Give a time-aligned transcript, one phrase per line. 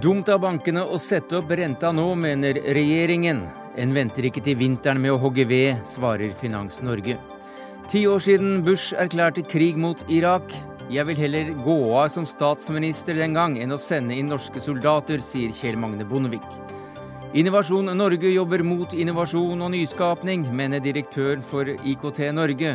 [0.00, 3.42] Dumt av bankene å sette opp renta nå, mener regjeringen.
[3.76, 7.18] En venter ikke til vinteren med å hogge ved, svarer Finans Norge.
[7.92, 10.54] Ti år siden Bush erklærte krig mot Irak.
[10.88, 15.20] Jeg vil heller gå av som statsminister den gang enn å sende inn norske soldater,
[15.20, 16.46] sier Kjell Magne Bondevik.
[17.36, 22.72] Innovasjon Norge jobber mot innovasjon og nyskapning, mener direktøren for IKT Norge.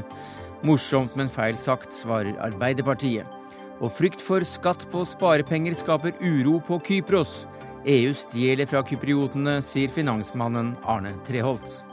[0.61, 3.44] Morsomt, men feil sagt, svarer Arbeiderpartiet.
[3.83, 7.43] Og frykt for skatt på sparepenger skaper uro på Kypros.
[7.85, 11.83] EU stjeler fra kypriotene, sier finansmannen Arne Treholt.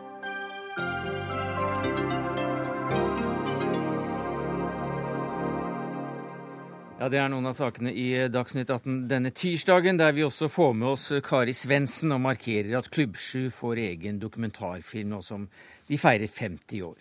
[7.02, 10.72] Ja, Det er noen av sakene i Dagsnytt 18 denne tirsdagen, der vi også får
[10.78, 15.48] med oss Kari Svendsen og markerer at Klubbsju får egen dokumentarfilm nå som
[15.88, 16.94] de feirer 50 år.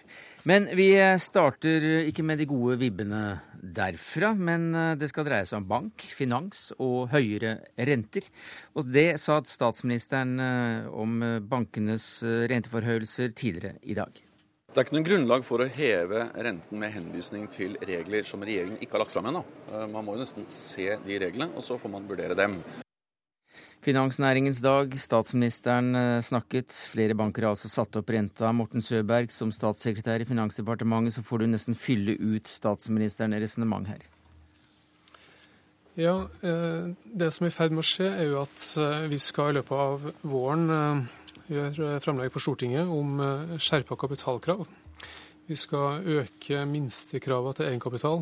[0.49, 0.89] Men vi
[1.21, 3.21] starter ikke med de gode vibbene
[3.61, 8.25] derfra, men det skal dreie seg om bank, finans og høyere renter.
[8.73, 10.41] Og det sa statsministeren
[10.89, 12.09] om bankenes
[12.49, 14.17] renteforhøyelser tidligere i dag.
[14.71, 18.79] Det er ikke noe grunnlag for å heve renten med henvisning til regler som regjeringen
[18.79, 19.41] ikke har lagt fram ennå.
[19.91, 22.55] Man må jo nesten se de reglene, og så får man vurdere dem.
[23.81, 24.93] Finansnæringens dag.
[24.93, 26.69] Statsministeren snakket.
[26.91, 28.51] Flere banker har altså satt opp renta.
[28.53, 34.05] Morten Søberg, som statssekretær i Finansdepartementet, så får du nesten fylle ut statsministeren resonnement her.
[35.97, 38.67] Ja, det som er i ferd med å skje, er jo at
[39.09, 40.69] vi skal i løpet av våren
[41.49, 43.17] gjøre fremlegg for Stortinget om
[43.57, 44.63] skjerpa kapitalkrav.
[45.49, 48.21] Vi skal øke minstekravene til egenkapital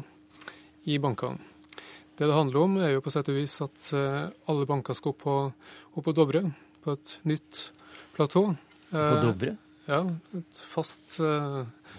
[0.87, 1.48] i bankene.
[2.19, 5.21] Det det handler om, er jo på sett og vis at alle banker skal opp
[5.23, 5.35] på,
[5.95, 6.41] opp på Dovre,
[6.83, 7.61] på et nytt
[8.17, 8.41] platå.
[8.91, 9.53] På Dovre?
[9.87, 10.01] Ja,
[10.35, 11.15] et fast,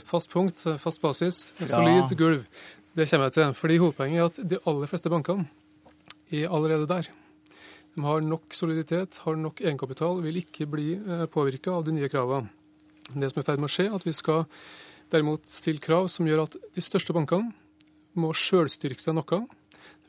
[0.06, 2.44] fast punkt, fast basis, et solid gulv.
[2.92, 3.54] Det kommer jeg til.
[3.56, 5.48] Fordi Hovedpoenget er at de aller fleste bankene
[6.30, 7.08] er allerede der.
[7.96, 10.92] De har nok soliditet, har nok egenkapital, vil ikke bli
[11.32, 12.52] påvirka av de nye kravene.
[13.10, 14.44] Det som er i ferd med å skje, er at vi skal
[15.10, 17.50] derimot stille krav som gjør at de største bankene
[18.20, 19.40] må sjølstyrke seg noe.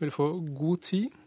[0.01, 1.17] Vil få god tid,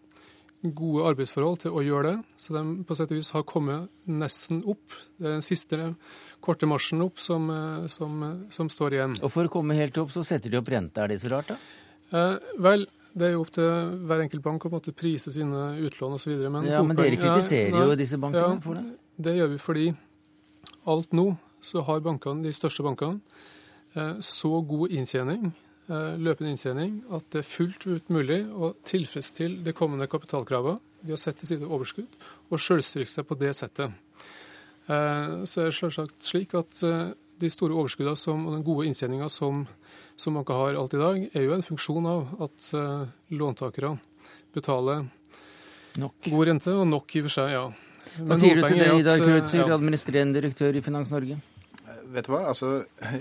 [0.65, 2.17] gode arbeidsforhold til å gjøre det.
[2.41, 4.97] Så de på sett og vis har kommet nesten opp.
[5.19, 5.93] Det er den siste
[6.45, 7.47] korte marsjen opp som,
[7.93, 9.17] som, som står igjen.
[9.23, 11.05] Og for å komme helt opp, så setter de opp renta.
[11.05, 11.59] Er det så rart, da?
[12.15, 13.71] Eh, vel, det er jo opp til
[14.09, 16.35] hver enkelt bank å måtte prise sine utlån osv.
[16.49, 18.99] Men, ja, men dere kritiserer ja, jo disse bankene ja, for det?
[19.25, 19.89] Det gjør vi fordi
[20.91, 21.29] alt nå
[21.65, 23.21] så har bankene, de største bankene
[24.27, 25.53] så god inntjening,
[25.89, 31.21] løpende inntjening, at det er fullt ut mulig å tilfredsstille de kommende kapitalkravene ved å
[31.21, 32.17] sette til side overskudd
[32.49, 33.93] og selvstyrke seg på det settet.
[34.89, 39.67] Så er det selvsagt slik at de store overskuddene som, og den gode inntjeninga som
[40.17, 42.69] som banker har alt i dag, er jo en funksjon av at
[43.35, 43.99] låntakerne
[44.55, 45.09] betaler
[45.99, 46.15] nok.
[46.29, 47.65] god rente, og nok i og for seg, ja.
[48.19, 49.75] Men Hva sier du til det, Idar Kreutzer, ja.
[49.75, 51.41] administrerende direktør i Finans Norge?
[52.15, 52.79] Vet du hva, altså,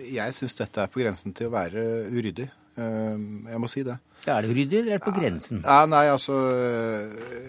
[0.08, 2.50] jeg syns dette er på grensen til å være uryddig.
[2.78, 4.00] Jeg må si det.
[4.24, 5.60] Er det uryddig, eller er det på grensen?
[5.66, 6.36] Ja, nei, altså,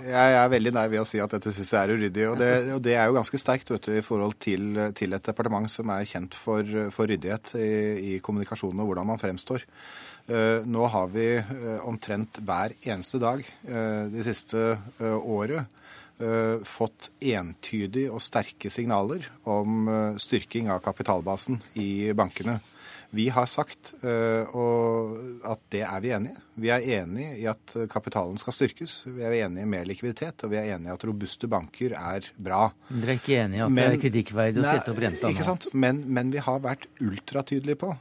[0.05, 2.25] Jeg er veldig nær ved å si at dette syns jeg er uryddig.
[2.33, 5.29] Og det, og det, er jo ganske sterkt vet du, i forhold til, til et
[5.31, 7.71] departement som er kjent for, for ryddighet i,
[8.15, 9.67] i kommunikasjonen og hvordan man fremstår.
[10.65, 11.29] Nå har vi
[11.85, 13.43] omtrent hver eneste dag
[14.09, 14.71] de siste
[15.05, 15.69] året
[16.69, 19.89] fått entydige og sterke signaler om
[20.21, 22.61] styrking av kapitalbasen i bankene.
[23.15, 26.39] Vi har sagt at det er vi enig i.
[26.65, 28.97] Vi er enig i at kapitalen skal styrkes.
[29.07, 32.27] Vi er enig i mer likviditet, og vi er enig i at robuste banker er
[32.35, 32.65] bra.
[32.89, 35.37] Dere er ikke enig i at men, det er kritikkverdig å sette opp renta nå?
[35.37, 35.69] Ikke sant.
[35.77, 37.93] Men, men vi har vært ultratydelige på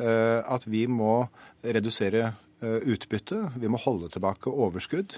[0.00, 1.24] at vi må
[1.66, 2.30] redusere
[2.60, 5.16] utbytte, vi må holde tilbake overskudd,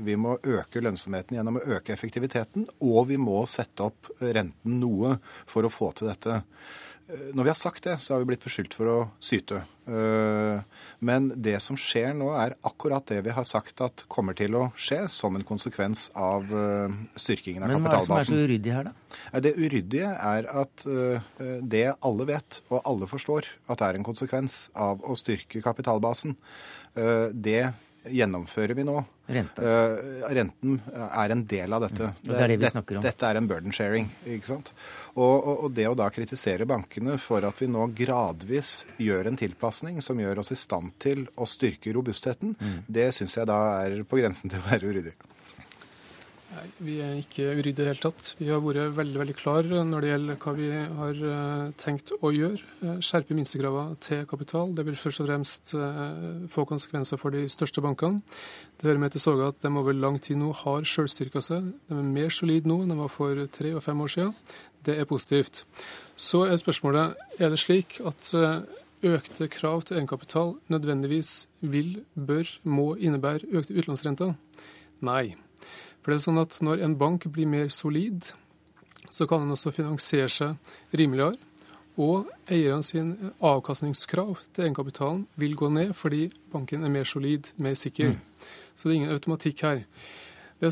[0.00, 5.18] vi må øke lønnsomheten gjennom å øke effektiviteten, og vi må sette opp renten noe
[5.44, 6.42] for å få til dette.
[7.08, 9.62] Når vi har sagt det, så har vi blitt beskyldt for å syte.
[11.00, 14.66] Men det som skjer nå, er akkurat det vi har sagt at kommer til å
[14.76, 16.44] skje som en konsekvens av
[17.16, 17.80] styrkingen av kapitalbasen.
[17.80, 19.40] Men hva er det som er så uryddig her, da?
[19.40, 20.84] Det uryddige er at
[21.76, 26.36] det alle vet, og alle forstår, at det er en konsekvens av å styrke kapitalbasen.
[27.32, 27.62] Det
[28.08, 28.96] gjennomfører vi nå.
[29.28, 29.62] Renta.
[30.32, 32.08] Renten er en del av dette.
[32.08, 32.20] Mm.
[32.24, 33.04] Det er det vi snakker om.
[33.04, 34.08] Dette er en burden sharing.
[34.24, 34.72] ikke sant?
[35.14, 38.72] Og, og, og, det å da kritisere bankene for at vi nå gradvis
[39.02, 42.78] gjør en tilpasning som gjør oss i stand til å styrke robustheten, mm.
[42.88, 45.16] det syns jeg da er på grensen til å være uryddig.
[46.48, 48.28] Nei, Vi er ikke uryddige i det hele tatt.
[48.38, 52.30] Vi har vært veldig veldig klar når det gjelder hva vi har eh, tenkt å
[52.32, 52.68] gjøre.
[52.80, 54.72] Eh, skjerpe minstekravene til kapital.
[54.72, 58.22] Det vil først og fremst eh, få konsekvenser for de største bankene.
[58.80, 61.66] Det hører med til soga at de over lang tid nå har sjølstyrka seg.
[61.90, 64.36] De er mer solide nå enn de var for tre og fem år siden.
[64.88, 65.66] Det er positivt.
[66.16, 68.30] Så er spørsmålet er det slik at
[69.04, 74.32] økte krav til egenkapital nødvendigvis vil, bør, må innebære økte utlånsrenter?
[75.04, 75.36] Nei.
[76.08, 78.30] For det er sånn at Når en bank blir mer solid,
[79.12, 81.36] så kan den også finansiere seg rimeligere.
[82.00, 83.10] Og eierne sin
[83.44, 88.16] avkastningskrav til egenkapitalen vil gå ned fordi banken er mer solid, mer sikker.
[88.16, 88.48] Mm.
[88.72, 89.84] Så det er ingen automatikk her.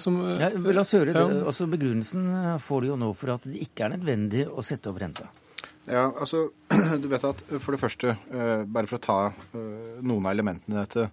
[0.01, 1.29] Som, ja, la oss høre ja.
[1.45, 5.05] Altså Begrunnelsen får du jo nå for at det ikke er nødvendig å sette opp
[5.05, 5.29] renta.
[5.85, 6.47] Ja, altså,
[7.03, 9.23] du vet at For det første, eh, bare for å ta
[9.53, 11.11] eh, noen av elementene i dette.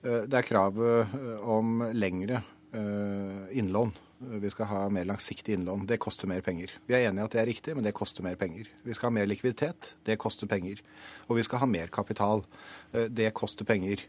[0.00, 3.92] Eh, det er kravet om lengre Eh, innlån.
[4.18, 5.86] Vi skal ha mer langsiktig innlån.
[5.86, 6.72] Det koster mer penger.
[6.88, 8.66] Vi er enige at det er riktig, men det koster mer penger.
[8.82, 9.92] Vi skal ha mer likviditet.
[10.04, 10.82] Det koster penger.
[11.28, 12.42] Og vi skal ha mer kapital.
[12.92, 14.02] Eh, det koster penger.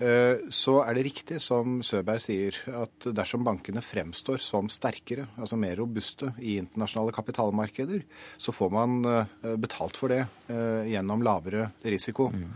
[0.00, 5.60] Eh, så er det riktig som Søberg sier, at dersom bankene fremstår som sterkere, altså
[5.60, 8.02] mer robuste i internasjonale kapitalmarkeder,
[8.40, 9.00] så får man
[9.60, 10.24] betalt for det
[10.88, 12.30] gjennom lavere risiko.
[12.32, 12.48] Mm.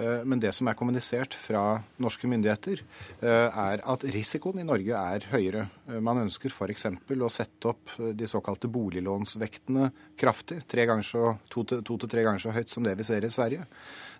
[0.00, 2.82] Eh, men det som er kommunisert fra norske myndigheter,
[3.20, 5.66] eh, er at risikoen i Norge er høyere.
[5.88, 6.86] Eh, man ønsker f.eks.
[6.88, 10.62] å sette opp de såkalte boliglånsvektene kraftig.
[10.64, 13.66] To, til, to til tre ganger så høyt som det vi ser i Sverige.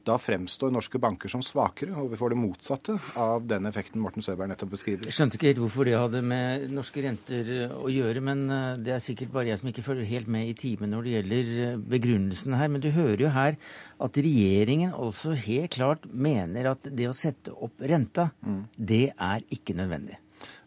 [0.06, 4.24] Da fremstår norske banker som svakere, og vi får det motsatte av den effekten Morten
[4.24, 5.04] Søberg nettopp beskriver.
[5.08, 8.94] Jeg skjønte ikke helt hvorfor det hadde med norske renter å gjøre, men eh, det
[8.96, 11.76] er sikkert bare jeg som ikke følger helt med i timen når det gjelder eh,
[11.96, 12.72] begrunnelsen her.
[12.72, 13.60] Men du hører jo her
[14.00, 18.62] at regjeringen også helt klart mener at det å sette opp renta, mm.
[18.76, 20.18] det er ikke nødvendig.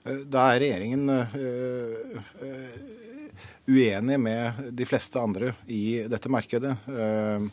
[0.03, 2.81] Eh, da er regjeringen øh, øh,
[3.67, 6.75] uenig med de fleste andre i dette markedet.
[6.83, 7.47] Uh,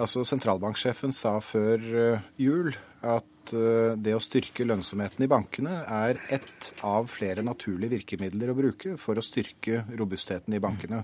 [0.00, 2.70] Altså Sentralbanksjefen sa før eh, jul
[3.04, 8.56] at eh, det å styrke lønnsomheten i bankene er ett av flere naturlige virkemidler å
[8.56, 11.02] bruke for å styrke robustheten i bankene.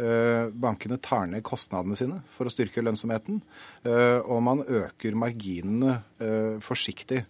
[0.00, 3.42] Eh, bankene tar ned kostnadene sine for å styrke lønnsomheten,
[4.24, 5.98] og man øker marginene
[6.64, 7.22] forsiktig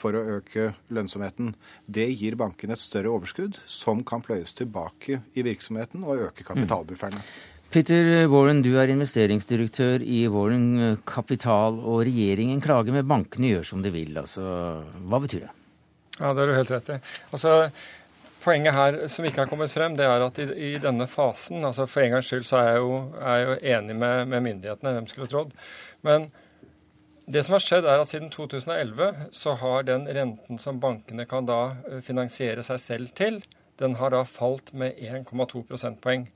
[0.00, 1.52] for å øke lønnsomheten.
[1.84, 7.20] Det gir bankene et større overskudd som kan pløyes tilbake i virksomheten og øke kapitalbufferne.
[7.74, 13.84] Peter Warren, du er investeringsdirektør i Warren Kapital, og regjeringen klager med bankene gjør som
[13.84, 14.16] de vil.
[14.20, 14.42] Altså,
[15.10, 15.52] hva betyr det?
[16.16, 16.98] Ja, Det har du helt rett i.
[17.34, 17.56] Altså,
[18.46, 21.82] Poenget her som ikke har kommet frem, det er at i, i denne fasen altså
[21.90, 25.08] For en gangs skyld så er jeg jo, er jo enig med, med, myndighetene, hvem
[25.10, 25.50] skulle trodd.
[26.06, 26.28] Men
[27.26, 31.48] det som har skjedd, er at siden 2011 så har den renten som bankene kan
[31.48, 31.58] da
[31.90, 33.40] eh, finansiere seg selv til,
[33.82, 36.28] den har da falt med 1,2 prosentpoeng.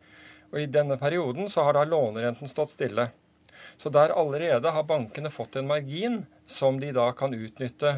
[0.51, 3.11] Og I denne perioden så har da lånerenten stått stille.
[3.81, 7.93] Så der allerede har bankene fått en margin som de da kan utnytte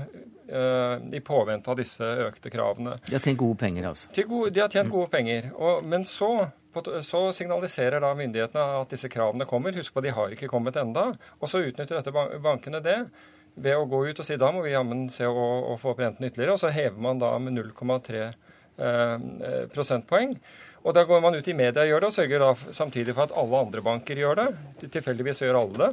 [0.52, 2.98] uh, i påvente av disse økte kravene.
[3.08, 4.12] De har tjent gode penger, altså?
[4.28, 5.48] Gode, de har tjent gode penger.
[5.56, 6.30] Og, men så,
[7.02, 9.74] så, signaliserer da myndighetene at disse kravene kommer.
[9.74, 11.08] Husk på, de har ikke kommet enda.
[11.40, 13.00] Og så utnytter dette bankene det
[13.54, 16.04] ved å gå ut og si da må vi jammen se å, å få opp
[16.04, 16.54] renten ytterligere.
[16.54, 19.16] Og så hever man da med 0,3 uh,
[19.74, 20.38] prosentpoeng.
[20.82, 23.28] Og da går man ut i media og gjør det, og sørger da samtidig for
[23.28, 24.46] at alle andre banker gjør det.
[24.82, 25.90] Tilfeldigvis gjør alle det.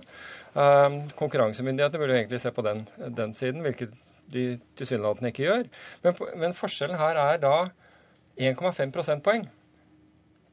[0.56, 2.82] Um, konkurransemyndighetene burde egentlig se på den,
[3.18, 3.94] den siden, hvilket
[4.34, 4.48] de
[4.78, 5.70] tilsynelatende ikke gjør.
[6.04, 7.56] Men, men, forskjellen her er da
[8.40, 9.48] 1,5 prosentpoeng.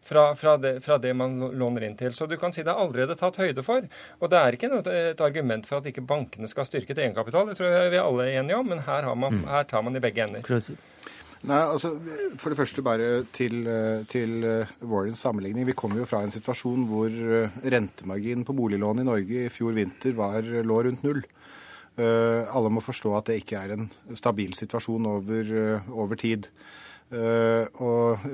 [0.07, 2.13] Fra, fra, det, fra, det, man låner inn til.
[2.15, 3.89] Så du kan si det er allerede tatt høyde for.
[4.21, 7.49] Og det er ikke noe, et argument for at ikke bankene skal styrke til egenkapital.
[7.51, 9.49] Det tror jeg vi er alle enige om, men her, man, mm.
[9.51, 10.45] her tar man i begge ender.
[11.47, 11.93] Nei, altså,
[12.43, 13.69] For det første bare til,
[14.11, 15.67] til eh, Warrens sammenligning.
[15.69, 19.77] Vi kommer jo fra en situasjon hvor eh, rentemarginen på boliglån i Norge i fjor
[19.77, 21.23] vinter var, lå rundt null.
[21.97, 23.87] Uh, alle må forstå at det ikke er en
[24.19, 26.51] stabil situasjon over, uh, over tid.
[27.09, 28.27] Uh, og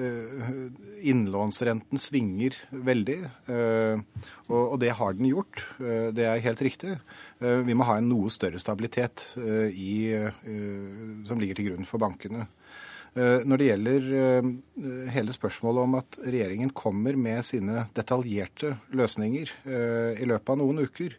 [1.05, 3.19] innlånsrenten svinger veldig,
[3.53, 5.61] og, og, det har den gjort.
[6.17, 6.95] det er helt riktig.
[7.43, 10.15] vi må ha en noe større stabilitet i,
[11.27, 12.47] som ligger til grunn for bankene.
[13.13, 14.47] Eh, når det gjelder eh,
[15.13, 20.87] hele spørsmålet om at regjeringen kommer med sine detaljerte løsninger eh, i løpet av noen
[20.87, 21.19] uker,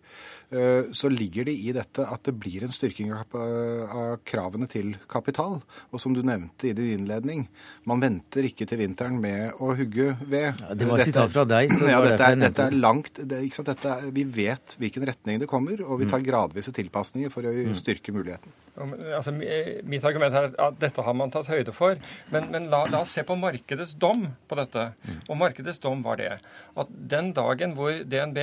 [0.93, 5.55] så ligger det i dette at det blir en styrking av kravene til kapital.
[5.89, 7.47] Og som du nevnte i din innledning,
[7.89, 10.51] man venter ikke til vinteren med å hugge ved.
[10.61, 11.73] Ja, det var et sitat fra deg.
[11.73, 15.49] så ja, dette, er, dette er langt det, dette er, Vi vet hvilken retning det
[15.49, 16.27] kommer, og vi tar mm.
[16.29, 17.73] gradvise tilpasninger for å mm.
[17.81, 18.53] styrke muligheten.
[18.73, 21.99] Altså, mitt argument er at dette har man tatt høyde for.
[22.33, 24.87] Men, men la, la, oss se på markedets dom på dette.
[25.05, 25.19] Mm.
[25.27, 28.39] Og markedets dom var det at den dagen hvor DNB,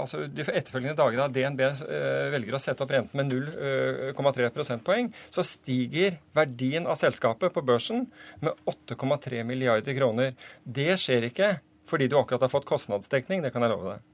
[0.00, 4.52] altså de etterfølgende dager da DNB uh, velger å sette opp renten med 0,3 uh,
[4.54, 8.08] prosentpoeng, så stiger verdien av selskapet på børsen
[8.42, 10.34] med 8,3 milliarder kroner.
[10.64, 11.54] Det skjer ikke
[11.88, 14.06] fordi du akkurat har fått kostnadsdekning, det kan jeg love deg.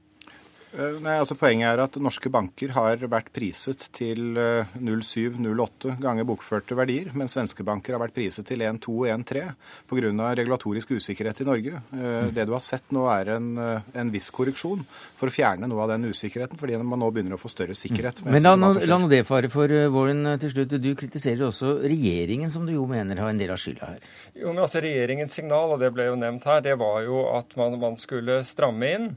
[0.75, 6.27] Eh, nei, altså Poenget er at norske banker har vært priset til 0,7-0,8 eh, ganger
[6.27, 9.45] bokførte verdier, mens svenske banker har vært priset til 1,2 og 1,3
[9.87, 10.31] pga.
[10.41, 11.81] regulatorisk usikkerhet i Norge.
[11.95, 14.83] Eh, det du har sett nå er en, en, viss korreksjon
[15.15, 18.25] for å fjerne noe av den usikkerheten, fordi man nå begynner å få større sikkerhet.
[18.27, 20.75] Men la nå det fare for våren til slutt.
[20.81, 24.11] Du kritiserer også regjeringen, som du jo mener har en del av skylda her.
[24.35, 27.55] Jo, men altså Regjeringens signal, og det ble jo nevnt her, det var jo at
[27.59, 29.09] man, man skulle stramme inn.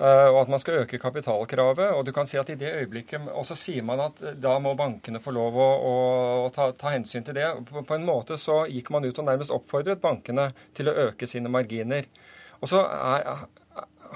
[0.00, 1.92] Eh, og at man skal øke kapitalkravet.
[1.92, 4.72] Og du kan si at i det øyeblikket Og så sier man at da må
[4.78, 5.94] bankene få lov å, å,
[6.46, 7.50] å ta, ta, hensyn til det.
[7.68, 11.28] På, på, en måte så gikk man ut og nærmest oppfordret bankene til å øke
[11.28, 12.08] sine marginer.
[12.60, 13.44] Og så er,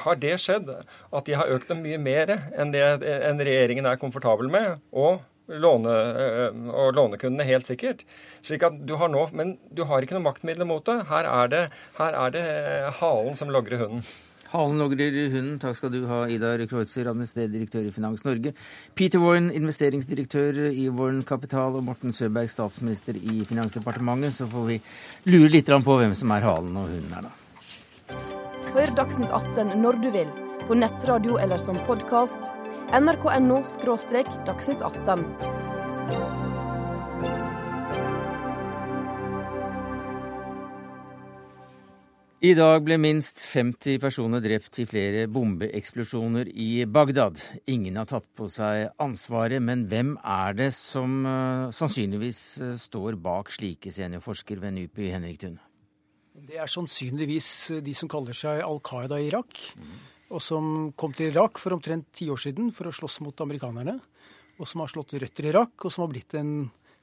[0.07, 4.01] har det skjedd at de har økt dem mye mer enn det enn regjeringen er
[4.01, 4.81] komfortabel med.
[4.93, 8.07] og Låne, eh, og lånekundene, helt sikkert.
[8.41, 11.03] Slik at du har nå, Men du har ikke noe maktmiddel mot det.
[11.11, 11.67] Her er det,
[11.99, 12.45] her er det
[13.03, 14.07] halen som logrer hunden.
[14.55, 15.59] Halen logrer hunden.
[15.59, 18.55] Takk skal du ha, Idar Kreutzer, administrerende direktør i Finans Norge.
[18.95, 24.37] Peter Warren, investeringsdirektør i Warren Kapital, og Morten Søberg, statsminister i Finansdepartementet.
[24.39, 24.81] Så får vi
[25.27, 28.23] lure litt på hvem som er halen og hunden her, da.
[28.75, 30.31] Hør Dagsnytt 18 når du vil,
[30.69, 32.53] på nettradio eller som podkast.
[32.95, 33.63] nrk.no–
[34.47, 35.74] dagsnytt 18.
[42.45, 47.39] I dag ble minst 50 personer drept i flere bombeeksplosjoner i Bagdad.
[47.73, 53.17] Ingen har tatt på seg ansvaret, men hvem er det som uh, sannsynligvis uh, står
[53.25, 55.63] bak slike seniorforsker ved NUPI, Henrik Thune?
[56.35, 57.49] Det er sannsynligvis
[57.79, 59.63] eh, de som kaller seg Al Qaida i Irak,
[60.29, 63.97] og som kom til Irak for omtrent ti år siden for å slåss mot amerikanerne,
[64.59, 66.53] og som har slått røtter i Irak, og som har blitt en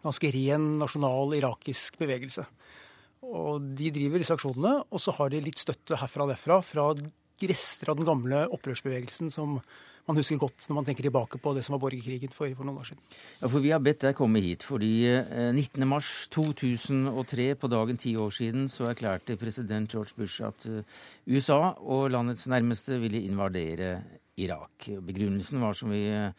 [0.05, 2.45] ganske ren nasjonal irakisk bevegelse.
[3.22, 6.90] Og de driver disse aksjonene, og så har de litt støtte herfra og derfra fra
[7.42, 9.60] rester av den gamle opprørsbevegelsen som
[10.08, 12.82] man husker godt når man tenker tilbake på det som var borgerkrigen for, for noen
[12.82, 13.04] år siden.
[13.42, 14.94] Ja, for Vi har bedt deg komme hit fordi
[15.54, 20.84] 19.3.2003, eh, på dagen ti år siden, så erklærte president George Bush at eh,
[21.30, 24.01] USA og landets nærmeste ville invadere
[24.42, 24.90] Irak.
[25.06, 26.34] Begrunnelsen var som vi eh,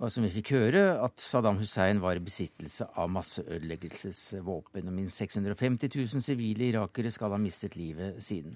[0.00, 4.86] og som vi fikk høre, at Saddam Hussein var i besittelse av masseødeleggelsesvåpen.
[4.88, 8.54] Og minst 650 000 sivile irakere skal ha mistet livet siden.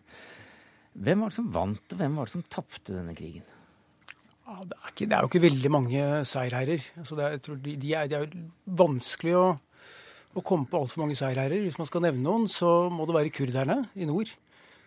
[0.95, 3.45] Hvem var det som vant, og hvem var det som tapte denne krigen?
[4.45, 6.87] Det, er ikke, det, er jo ikke veldig mange seierherrer.
[7.03, 9.45] Altså det, er, de, de er, er vanskelig å,
[10.37, 11.67] å komme på altfor mange seierherrer.
[11.67, 14.33] Hvis man skal nevne noen, så må det være kurderne i nord,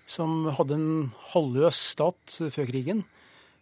[0.09, 0.89] som hadde en
[1.35, 3.05] halvløs stat før krigen.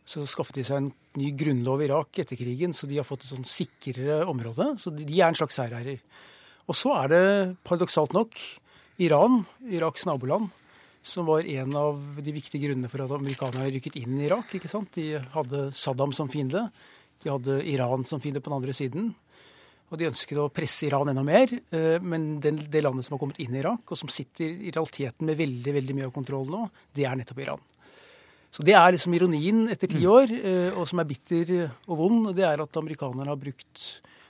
[0.05, 3.25] Så skaffet de seg en ny grunnlov i Irak etter krigen, så de har fått
[3.25, 4.75] et sånn sikrere område.
[4.81, 6.03] Så de er en slags seierherrer.
[6.69, 7.25] Og så er det
[7.65, 8.37] paradoksalt nok
[9.01, 10.53] Iran, Iraks naboland,
[11.05, 14.53] som var en av de viktige grunnene for at amerikanerne rykket inn i Irak.
[14.57, 14.93] ikke sant?
[14.97, 16.67] De hadde Saddam som fiende.
[17.21, 19.11] De hadde Iran som fiende på den andre siden.
[19.93, 21.51] Og de ønsket å presse Iran enda mer.
[21.69, 25.29] Eh, men det landet som har kommet inn i Irak, og som sitter i realiteten
[25.29, 27.61] med veldig veldig mye av kontrollen nå, det er nettopp Iran.
[28.55, 30.11] Så Det er liksom ironien etter ti mm.
[30.11, 31.49] år, eh, og som er bitter
[31.91, 32.29] og vond.
[32.37, 33.83] Det er at amerikanerne har brukt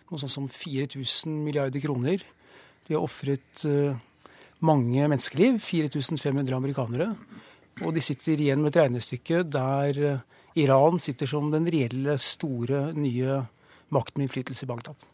[0.10, 2.24] noe sånt som 4000 milliarder kroner.
[2.88, 3.94] De har ofret eh,
[4.66, 5.60] mange menneskeliv.
[5.62, 7.12] 4500 amerikanere.
[7.84, 10.24] Og de sitter igjen med et regnestykke der eh,
[10.58, 13.44] Iran sitter som den reelle, store, nye
[13.94, 15.06] makten med innflytelse i Bagdad.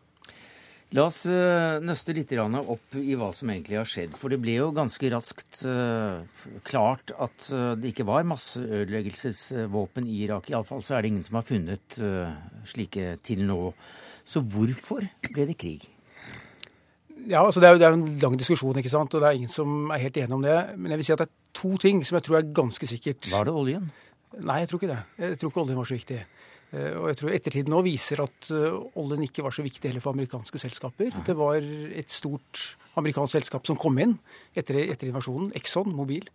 [0.91, 4.17] La oss uh, nøste litt opp i hva som egentlig har skjedd.
[4.19, 6.19] For det ble jo ganske raskt uh,
[6.67, 10.49] klart at uh, det ikke var masseødeleggelsesvåpen i Irak.
[10.51, 11.95] Iallfall så er det ingen som har funnet
[12.67, 13.71] slike til nå.
[14.27, 15.87] Så hvorfor ble det krig?
[17.29, 19.13] Ja, altså det er, jo, det er en lang diskusjon, ikke sant?
[19.15, 20.59] og det er ingen som er helt enige om det.
[20.75, 23.31] Men jeg vil si at det er to ting som jeg tror er ganske sikkert.
[23.31, 23.87] Var det oljen?
[24.41, 25.01] Nei, jeg tror ikke det.
[25.23, 26.19] Jeg tror ikke oljen var så viktig.
[26.71, 30.03] Eh, og jeg tror ettertiden nå viser at eh, oljen ikke var så viktig heller
[30.03, 31.11] for amerikanske selskaper.
[31.27, 34.17] Det var et stort amerikansk selskap som kom inn
[34.57, 36.27] etter, etter invasjonen, Exxon Mobil,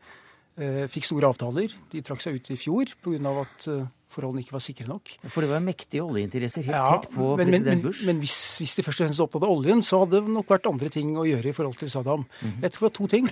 [0.57, 1.69] Eh, fikk store avtaler.
[1.93, 3.33] De trakk seg ut i fjor pga.
[3.43, 3.67] at
[4.09, 5.11] forholdene ikke var sikre nok.
[5.29, 8.07] For det var mektige oljeinteresser helt ja, tett på men, president men, Bush?
[8.09, 10.71] Men, hvis, hvis, de først og fremst opptatt av oljen, så hadde det nok vært
[10.71, 12.25] andre ting å gjøre i forhold til Saddam.
[12.25, 12.63] Mm -hmm.
[12.63, 13.29] Jeg tror det var to ting.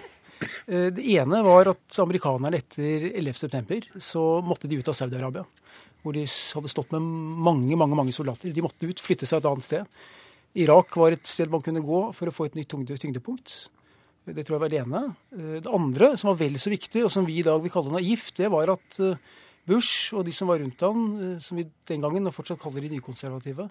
[0.68, 4.00] Det ene var at amerikanerne etter 11.9.
[4.00, 5.46] så måtte de ut av Saudi-Arabia.
[6.04, 7.02] Hvor de hadde stått med
[7.48, 8.52] mange mange, mange soldater.
[8.52, 10.02] De måtte ut, flytte seg et annet sted.
[10.54, 13.54] Irak var et sted man kunne gå for å få et nytt tyngdepunkt.
[14.24, 15.00] Det tror jeg var det ene.
[15.36, 17.92] Eh, det andre, som var vel så viktig, og som vi i dag vil kalle
[17.92, 19.18] naivt, det var at eh,
[19.68, 22.84] Bush og de som var rundt ham, eh, som vi den gangen og fortsatt kaller
[22.84, 23.68] de nykonservative,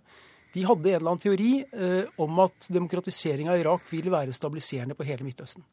[0.54, 5.08] de hadde en eller annen teori om at demokratisering av Irak ville være stabiliserende på
[5.08, 5.63] hele Midtøsten.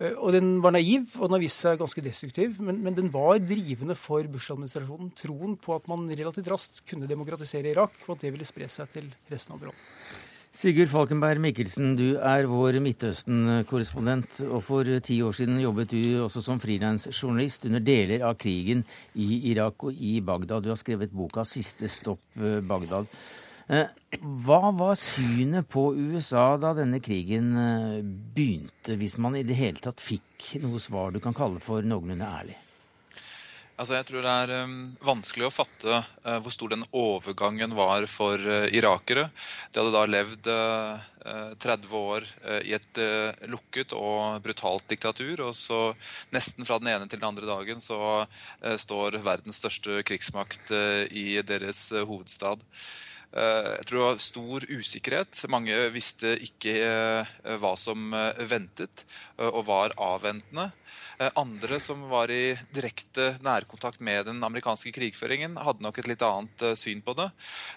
[0.00, 3.12] Eh, og Den var naiv, og den har vist seg ganske destruktiv, men, men den
[3.14, 5.12] var drivende for Bush-administrasjonen.
[5.18, 8.90] Troen på at man relativt raskt kunne demokratisere Irak, og at det ville spre seg
[8.94, 9.82] til resten av verden.
[10.54, 14.36] Sigurd Falkenberg Mikkelsen, du er vår Midtøsten-korrespondent.
[14.46, 18.84] Og for ti år siden jobbet du også som frilansjournalist under deler av krigen
[19.18, 20.62] i Irak og i Bagdad.
[20.62, 23.10] Du har skrevet boka 'Siste stopp eh, Bagdad'.
[23.72, 23.86] Eh,
[24.44, 29.80] hva var synet på USA da denne krigen eh, begynte, hvis man i det hele
[29.80, 32.58] tatt fikk noe svar du kan kalle for noenlunde ærlig?
[33.74, 38.04] Altså, jeg tror det er um, vanskelig å fatte uh, hvor stor den overgangen var
[38.06, 39.24] for uh, irakere.
[39.74, 42.26] De hadde da levd uh, 30 år
[42.68, 42.98] i et
[43.48, 45.40] lukket og brutalt diktatur.
[45.48, 45.78] Og så
[46.36, 48.26] nesten fra den ene til den andre dagen så
[48.60, 50.68] står verdens største krigsmakt
[51.08, 52.60] i deres hovedstad.
[53.34, 55.40] Jeg tror det var stor usikkerhet.
[55.50, 56.74] Mange visste ikke
[57.58, 58.14] hva som
[58.46, 59.02] ventet,
[59.42, 60.68] og var avventende.
[61.18, 66.24] Eh, andre som var i direkte nærkontakt med den amerikanske krigføringen, hadde nok et litt
[66.26, 67.28] annet eh, syn på det.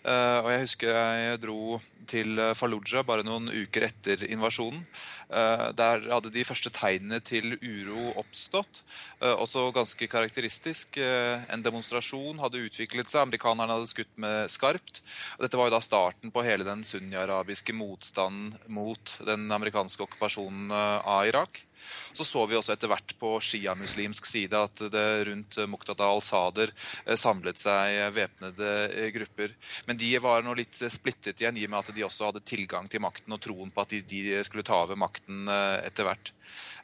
[0.04, 1.78] Eh, og jeg husker jeg dro
[2.08, 4.86] til Fallujah bare noen uker etter invasjonen.
[5.28, 8.80] Der hadde de første tegnene til uro oppstått.
[9.20, 10.96] Også ganske karakteristisk.
[11.04, 13.26] En demonstrasjon hadde utviklet seg.
[13.26, 15.02] Amerikanerne hadde skutt med skarpt.
[15.42, 21.28] Dette var jo da starten på hele den sunni-arabiske motstanden mot den amerikanske okkupasjonen av
[21.28, 21.66] Irak.
[22.14, 26.72] Så så vi også etter hvert på sjiamuslimsk side at det rundt Muqtada al-Sader
[27.06, 29.54] eh, samlet seg væpnede eh, grupper.
[29.86, 32.90] Men de var nå litt splittet igjen i og med at de også hadde tilgang
[32.92, 36.34] til makten og troen på at de, skulle ta over makten eh, etter hvert.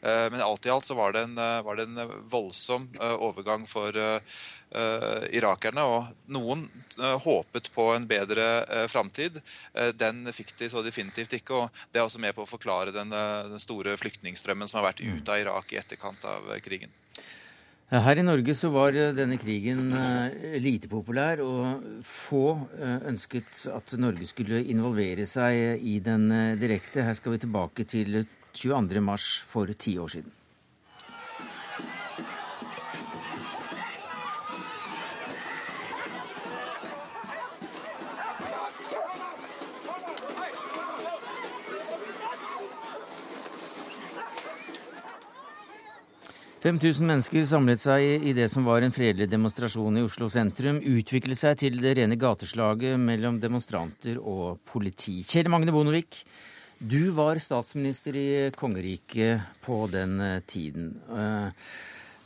[0.03, 3.95] Men alt i alt så var det en, var det en voldsom overgang for
[5.31, 5.85] irakerne.
[5.87, 6.65] Og noen
[7.23, 9.39] håpet på en bedre uh, framtid.
[9.95, 11.55] Den fikk de så definitivt ikke.
[11.55, 15.01] og Det er også med på å forklare den, den store flyktningstrømmen som har vært
[15.03, 15.15] mm.
[15.17, 16.93] ute av Irak i etterkant av krigen.
[17.93, 19.91] Her i Norge så var denne krigen
[20.63, 22.55] lite populær, og få
[23.05, 26.25] ønsket at Norge skulle involvere seg i den
[26.57, 27.03] direkte.
[27.05, 28.23] Her skal vi tilbake til
[28.57, 29.03] 22.
[29.03, 30.33] mars for ti år siden.
[46.63, 51.35] 5000 mennesker samlet seg i det som var en fredelig demonstrasjon i Oslo sentrum, utviklet
[51.35, 55.17] seg til det rene gateslaget mellom demonstranter og politi.
[55.27, 56.21] Kjell Magne Bondevik,
[56.79, 60.93] du var statsminister i kongeriket på den eh, tiden.
[61.11, 61.67] Eh,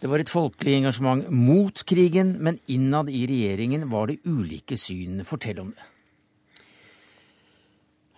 [0.04, 5.26] det var et folkelig engasjement mot krigen, men innad i regjeringen var det ulike syn.
[5.26, 5.94] Fortell om det.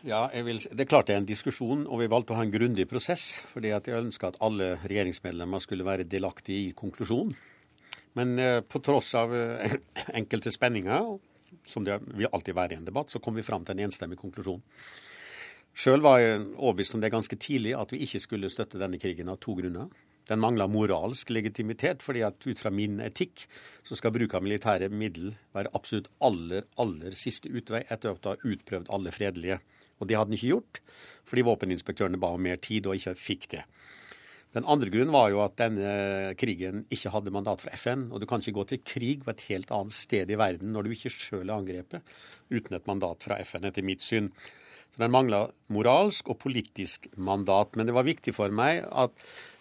[0.07, 2.87] Ja, vil, Det klart det er en diskusjon, og vi valgte å ha en grundig
[2.87, 3.41] prosess.
[3.51, 7.35] fordi jeg ønska at alle regjeringsmedlemmer skulle være delaktige i konklusjonen.
[8.15, 9.75] Men eh, på tross av eh,
[10.19, 11.19] enkelte spenninger,
[11.67, 14.17] som det vil alltid være i en debatt, så kom vi fram til en enstemmig
[14.17, 14.63] konklusjon.
[15.75, 19.29] Sjøl var jeg overbevist om det ganske tidlig at vi ikke skulle støtte denne krigen
[19.29, 19.91] av to grunner.
[20.29, 23.47] Den mangla moralsk legitimitet, fordi at ut fra min etikk
[23.87, 28.45] så skal bruk av militære middel være absolutt aller, aller siste utvei etter du har
[28.45, 29.59] utprøvd alle fredelige.
[29.99, 30.81] Og det hadde han ikke gjort,
[31.27, 33.65] fordi våpeninspektørene ba om mer tid og ikke fikk det.
[34.55, 35.89] Den andre grunnen var jo at denne
[36.39, 38.07] krigen ikke hadde mandat fra FN.
[38.09, 40.87] Og du kan ikke gå til krig på et helt annet sted i verden når
[40.87, 42.15] du ikke sjøl er angrepet,
[42.49, 44.31] uten et mandat fra FN, etter mitt syn.
[44.89, 47.77] Så den mangla moralsk og politisk mandat.
[47.77, 49.13] Men det var viktig for meg at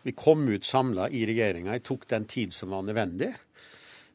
[0.09, 1.75] vi kom ut samla i regjeringa.
[1.77, 3.35] Jeg tok den tid som var nødvendig.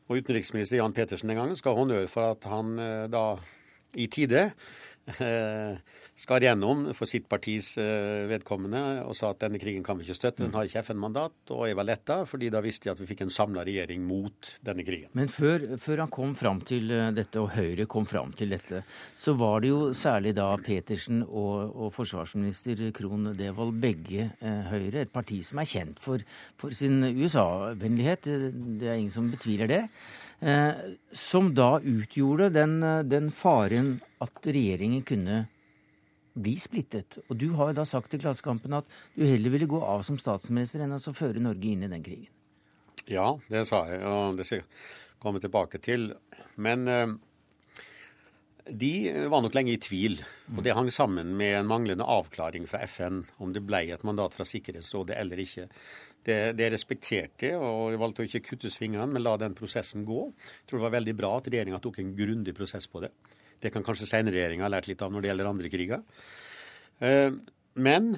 [0.10, 3.38] Og utenriksminister Jan Petersen den gangen skal ha honnør for at han eh, da
[3.93, 4.47] i tide
[5.21, 5.77] eh,
[6.15, 10.17] skar gjennom for sitt partis eh, vedkommende og sa at denne krigen kan vi ikke
[10.17, 11.36] støtte, den har ikke FN-mandat.
[11.56, 14.54] Og jeg var letta, fordi da visste jeg at vi fikk en samla regjering mot
[14.65, 15.10] denne krigen.
[15.17, 18.84] Men før, før, han kom fram til eh, dette, og Høyre kom fram til dette,
[19.17, 25.04] så var det jo særlig da Petersen og, og forsvarsminister Krohn Devold, begge eh, Høyre,
[25.04, 26.21] et parti som er kjent for,
[26.62, 28.30] for sin USA-vennlighet,
[28.80, 29.82] det er ingen som betviler det.
[30.43, 32.78] Eh, som da utgjorde den,
[33.10, 35.43] den faren at regjeringen kunne
[36.34, 37.19] bli splittet.
[37.28, 40.17] Og du har jo da sagt til Klassekampen at du heller ville gå av som
[40.22, 42.32] statsminister enn å føre Norge inn i den krigen.
[43.10, 44.67] Ja, det sa jeg, og det skal jeg
[45.24, 46.13] komme tilbake til.
[46.56, 47.15] Men eh,
[48.69, 48.93] de
[49.30, 50.22] var nok lenge i tvil.
[50.56, 54.36] Og det hang sammen med en manglende avklaring fra FN om det ble et mandat
[54.36, 55.67] fra Sikkerhetsrådet eller ikke.
[56.24, 60.30] Det, det respekterte og jeg valgte å ikke kutte svingene, men la den prosessen gå.
[60.32, 63.12] Jeg tror det var veldig bra at regjeringa tok en grundig prosess på det.
[63.63, 66.06] Det kan kanskje senere regjeringa ha lært litt av når det gjelder andre kriger.
[66.99, 67.32] Eh,
[67.80, 68.13] men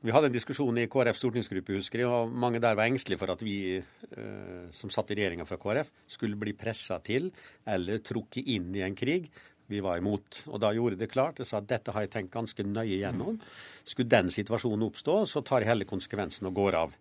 [0.00, 3.34] vi hadde en diskusjon i KrF stortingsgruppe, husker jeg, og mange der var engstelige for
[3.34, 7.28] at vi eh, som satt i regjeringa fra KrF, skulle bli pressa til
[7.68, 9.28] eller trukket inn i en krig.
[9.70, 10.40] Vi var imot.
[10.48, 11.38] Og da gjorde det klart.
[11.38, 13.36] Jeg sa at dette har jeg tenkt ganske nøye gjennom.
[13.84, 16.96] Skulle den situasjonen oppstå, så tar jeg heller konsekvensen og går av.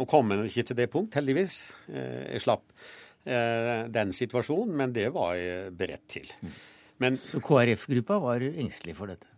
[0.00, 1.60] Nå kom jeg ikke til det punkt, heldigvis.
[1.92, 2.66] Eh, jeg slapp
[3.20, 6.30] den situasjonen, men det var jeg beredt til.
[7.00, 9.28] Men, så KrF-gruppa var engstelig for dette?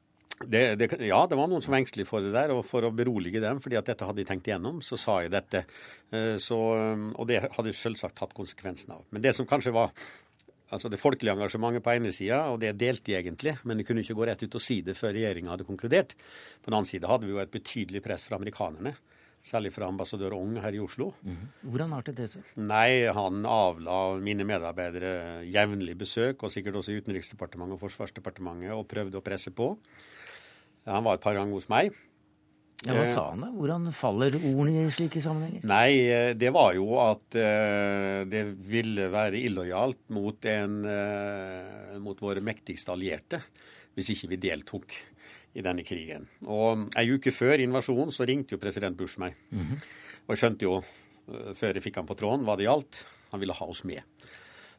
[0.42, 2.54] Det, det, ja, det var noen som var engstelige for det der.
[2.56, 5.32] Og for å berolige dem, fordi at dette hadde de tenkt igjennom, så sa jeg
[5.34, 5.64] dette.
[6.10, 6.58] Eh, så,
[7.14, 9.06] og det hadde jeg selvsagt tatt konsekvensen av.
[9.14, 9.94] Men det som kanskje var
[10.72, 14.02] altså det folkelige engasjementet på ene sida, og det delte de egentlig, men de kunne
[14.04, 16.14] ikke gå rett ut og si det før regjeringa hadde konkludert.
[16.62, 18.94] På den annen side hadde vi jo et betydelig press fra amerikanerne.
[19.42, 21.08] Særlig fra ambassadør Ong her i Oslo.
[21.26, 21.48] Mm.
[21.66, 22.46] Hvordan artet det seg?
[22.62, 28.86] Nei, Han avla mine medarbeidere jevnlig besøk, og sikkert også i Utenriksdepartementet og Forsvarsdepartementet, og
[28.86, 29.72] prøvde å presse på.
[30.86, 31.90] Han var et par ganger hos meg.
[32.86, 33.50] Ja, Hva sa han da?
[33.54, 35.66] Hvordan faller ordene i slike sammenhenger?
[35.70, 40.80] Nei, eh, det var jo at uh, det ville være illojalt mot, en,
[42.02, 43.42] mot våre mektigste allierte
[43.92, 44.94] hvis ikke vi deltok
[45.54, 46.28] i denne krigen.
[46.48, 49.34] Og Ei uke før invasjonen så ringte jo president Bush meg.
[49.50, 49.82] Mm -hmm.
[50.26, 53.04] Og jeg skjønte jo eh, før jeg fikk han på tråden hva det gjaldt.
[53.32, 54.02] Han ville ha oss med.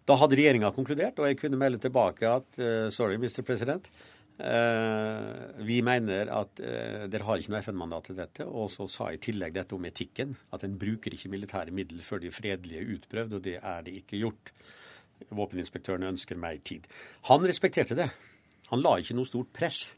[0.06, 3.42] Da hadde regjeringa konkludert, og jeg kunne melde tilbake at uh, sorry, Mr.
[3.42, 3.88] President.
[4.34, 8.44] Uh, vi mener at uh, dere har ikke noe FN-mandat til dette.
[8.44, 10.36] Og så sa jeg i tillegg dette om etikken.
[10.52, 13.96] At en bruker ikke militære midler før de fredelige er utprøvd, og det er det
[14.02, 14.54] ikke gjort.
[15.32, 16.90] Våpeninspektørene ønsker mer tid.
[17.30, 18.10] Han respekterte det.
[18.74, 19.94] Han la ikke noe stort press.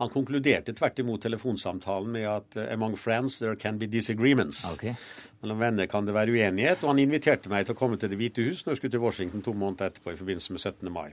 [0.00, 4.64] Han konkluderte tvert imot telefonsamtalen med at uh, among friends there can be disagreements.
[4.72, 4.94] Okay.
[5.42, 6.82] Mellom venner kan det være uenighet.
[6.82, 9.04] Og han inviterte meg til å komme til Det hvite hus når jeg skulle til
[9.04, 10.90] Washington to måneder etterpå i forbindelse med 17.
[10.94, 11.12] mai.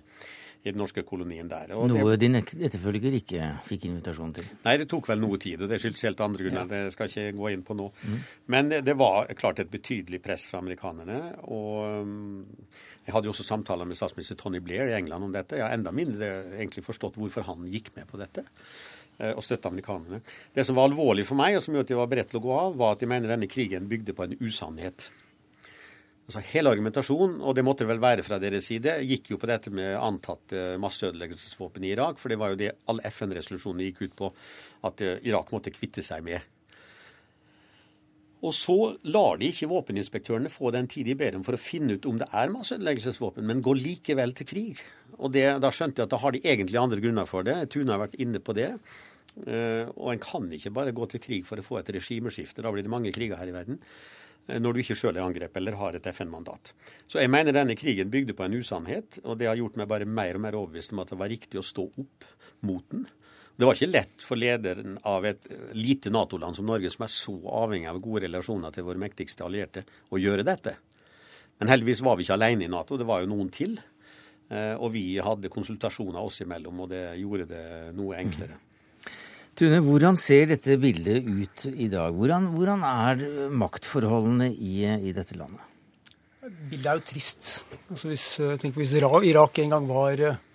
[0.62, 1.72] I den norske kolonien der.
[1.74, 4.50] Og noe det, din etterfølger ikke fikk invitasjon til?
[4.65, 5.63] Nei, det tok vel noe tid.
[5.65, 6.67] Og det skyldes helt andre grunner.
[6.70, 6.86] Ja.
[6.86, 7.88] Det skal jeg ikke gå inn på nå.
[8.06, 8.20] Mm.
[8.54, 11.22] Men det var klart et betydelig press fra amerikanerne.
[11.50, 12.17] og...
[13.06, 15.58] Jeg hadde jo også samtaler med statsminister Tony Blair i England om dette.
[15.58, 19.72] Jeg har enda mindre egentlig forstått hvorfor han gikk med på dette eh, og støtte
[19.72, 20.22] amerikanerne.
[20.54, 22.46] Det som var alvorlig for meg, og som gjorde at jeg var beredt til å
[22.46, 25.10] gå av, var at jeg mener denne krigen bygde på en usannhet.
[26.30, 29.50] Altså Hele argumentasjonen, og det måtte det vel være fra deres side, gikk jo på
[29.50, 32.22] dette med antatt masseødeleggelsesvåpen i Irak.
[32.22, 34.30] For det var jo det alle FN-resolusjonene gikk ut på,
[34.88, 36.46] at eh, Irak måtte kvitte seg med.
[38.42, 38.76] Og så
[39.14, 42.18] lar de ikke våpeninspektørene få den tid de ber om for å finne ut om
[42.18, 44.82] det er masseødeleggelsesvåpen, men går likevel til krig.
[45.20, 47.70] Og det, Da skjønte jeg at da har de egentlig andre grunner for det.
[47.70, 48.72] Tune har vært inne på det.
[49.32, 52.64] Uh, og en kan ikke bare gå til krig for å få et regimeskifte.
[52.66, 53.78] Da blir det mange kriger her i verden.
[54.50, 56.74] Uh, når du ikke sjøl er angrepet eller har et FN-mandat.
[57.08, 60.10] Så jeg mener denne krigen bygde på en usannhet, og det har gjort meg bare
[60.10, 62.32] mer og mer overbevist om at det var riktig å stå opp
[62.68, 63.06] mot den.
[63.56, 65.46] Det var ikke lett for lederen av et
[65.78, 69.84] lite Nato-land som Norge, som er så avhengig av gode relasjoner til våre mektigste allierte,
[70.10, 70.78] å gjøre dette.
[71.62, 73.76] Men heldigvis var vi ikke alene i Nato, det var jo noen til.
[74.50, 77.66] Eh, og vi hadde konsultasjoner oss imellom, og det gjorde det
[77.98, 78.58] noe enklere.
[79.60, 82.16] Tune, hvordan ser dette bildet ut i dag?
[82.16, 83.26] Hvordan, hvordan er
[83.62, 85.68] maktforholdene i, i, dette landet?
[86.42, 87.52] Bildet er jo trist.
[87.92, 88.30] Altså hvis,
[88.64, 90.51] tenk hvis Irak en gang var eh, Eh,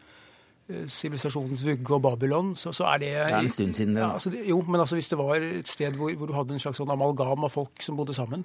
[0.67, 4.03] sivilisasjonens vugge og Babylon, så, så, er det Det er en stund siden, det.
[4.03, 6.63] Ja, altså, jo, men altså, hvis det var et sted hvor, hvor, du hadde en
[6.63, 8.43] slags sånn amalgam av folk som bodde sammen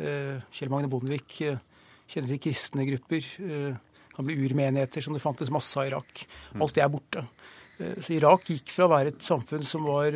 [0.00, 1.60] uh, Kjell Magne Bondevik uh,
[2.10, 3.26] kjenner til kristne grupper.
[3.38, 6.24] Uh, kan bli urmenigheter, som det fantes masse av i Irak.
[6.52, 6.64] Mm.
[6.66, 7.22] Alt det er borte.
[8.04, 10.12] Så Irak gikk fra å være et samfunn som var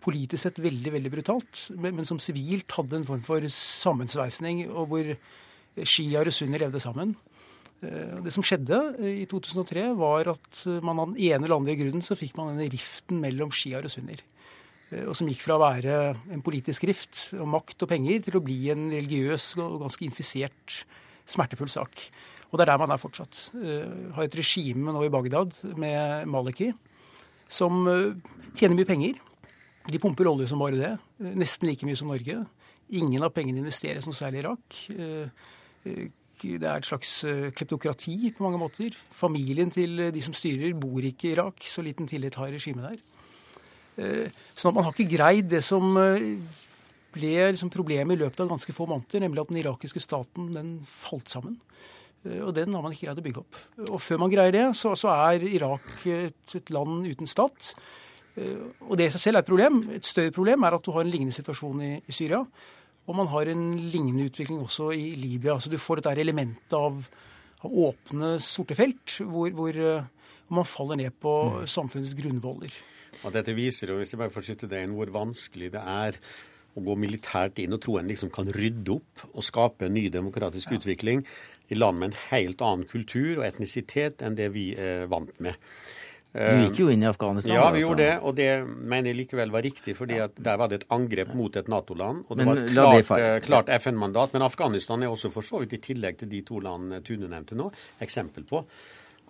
[0.00, 4.86] politisk sett veldig veldig brutalt, men, men som sivilt hadde en form for sammensveisning, og
[4.92, 5.10] hvor
[5.82, 7.16] shia og sunni levde sammen.
[7.82, 8.78] Det som skjedde
[9.10, 12.70] i 2003, var at man av den ene eller andre grunnen så fikk man denne
[12.70, 14.22] riften mellom sjiaer og sunnier.
[15.08, 15.96] Og som gikk fra å være
[16.34, 20.82] en politisk rift om makt og penger til å bli en religiøs og ganske infisert,
[21.26, 22.06] smertefull sak.
[22.52, 23.48] Og det er der man er fortsatt.
[24.14, 26.70] Har et regime nå i Bagdad med Maliki
[27.48, 27.82] som
[28.54, 29.18] tjener mye penger.
[29.88, 30.92] De pumper olje som bare det.
[31.34, 32.42] Nesten like mye som Norge.
[32.92, 34.82] Ingen av pengene investeres noe særlig i Irak.
[36.42, 38.96] Det er et slags eh, kleptokrati på mange måter.
[39.14, 41.62] Familien til eh, de som styrer, bor ikke i Irak.
[41.68, 42.98] Så liten tillit har regimet der.
[44.02, 45.94] Eh, sånn at man har ikke greid det som
[47.12, 50.76] ble liksom problemet i løpet av ganske få måneder, nemlig at den irakiske staten den
[50.88, 51.60] falt sammen.
[52.22, 53.56] Og den har man ikke greid å bygge opp.
[53.90, 57.72] Og før man greier det, så, så er Irak et, et, land uten stat.
[58.86, 59.80] Og det i seg selv er et problem.
[59.98, 62.44] Et større problem er at du har en lignende situasjon i, i Syria.
[63.08, 65.58] Og man har en lignende utvikling også i Libya.
[65.58, 67.02] Så du får dette elementet av,
[67.64, 70.08] av åpne, sorte felt, hvor, hvor, hvor, eh,
[70.52, 71.66] man faller ned på mm.
[71.70, 72.74] samfunnets grunnvoller.
[73.22, 76.18] Og dette viser jo, hvis jeg bare får skyte det inn, hvor vanskelig det er
[76.72, 80.06] å gå militært inn og tro en liksom kan rydde opp og skape en ny
[80.12, 80.78] demokratisk ja.
[80.80, 81.24] utvikling
[81.72, 85.58] i land med en helt annen kultur og etnisitet enn det vi er vant med.
[86.32, 87.52] Du gikk jo inn i Afghanistan.
[87.52, 87.88] Ja, vi altså.
[87.90, 88.14] gjorde det.
[88.24, 91.58] Og det mener jeg likevel var riktig, fordi at der var det et angrep mot
[91.60, 92.24] et Nato-land.
[92.28, 94.32] Og det men, var klart, eh, klart FN-mandat.
[94.32, 97.58] Men Afghanistan er også for så vidt, i tillegg til de to land Tune nevnte
[97.58, 97.68] nå,
[98.00, 98.64] eksempel på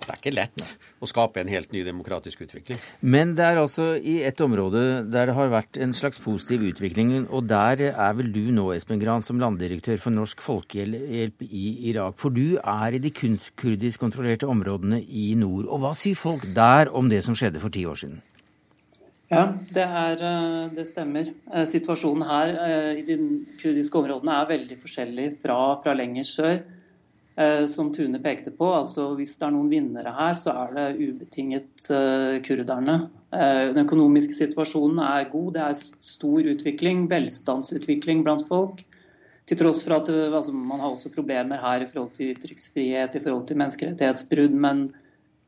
[0.02, 0.64] det er ikke lett
[1.02, 2.78] å skape en helt ny demokratisk utvikling.
[3.02, 7.12] Men det er altså i et område der det har vært en slags positiv utvikling,
[7.28, 12.18] og der er vel du nå, Espen Gran, som landdirektør for Norsk Folkehjelp i Irak.
[12.22, 15.70] For du er i de kunstkurdisk kontrollerte områdene i nord.
[15.70, 18.20] Og hva sier folk der om det som skjedde for ti år siden?
[19.33, 21.31] Ja, det, er, eh, det, stemmer.
[21.55, 23.16] Eh, situasjonen her eh, i de
[23.62, 26.59] kurdiske områdene er veldig forskjellig fra, fra lenger sør.
[27.37, 28.66] Eh, som Tune pekte på.
[28.75, 32.97] altså Hvis det er noen vinnere her, så er det ubetinget uh, kurderne.
[33.33, 35.53] Uh, den økonomiske situasjonen er god.
[35.55, 35.79] Det er
[36.12, 38.83] stor utvikling, velstandsutvikling blant folk.
[39.49, 43.25] Til tross for at altså, man har også problemer her i forhold til ytringsfrihet, i
[43.25, 44.53] forhold til menneskerettighetsbrudd.
[44.53, 44.85] Men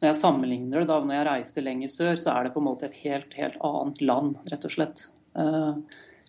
[0.01, 2.69] når jeg sammenligner det da, når jeg reiser lenger sør, så er det på en
[2.71, 5.05] måte et helt, helt annet land, rett og slett.
[5.37, 5.85] Uh,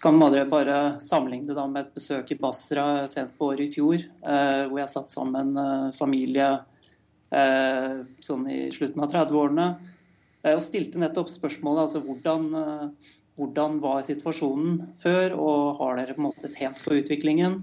[0.06, 3.96] kan man bare sammenligne det med et besøk i Basra sent på året i fjor,
[3.98, 6.50] eh, hvor jeg satt sammen med en eh, familie
[7.34, 9.66] eh, sånn i slutten av 30-årene
[10.52, 12.44] og stilte nettopp spørsmålet altså hvordan,
[13.34, 17.56] hvordan var situasjonen før, og har dere på en måte tjent på utviklingen?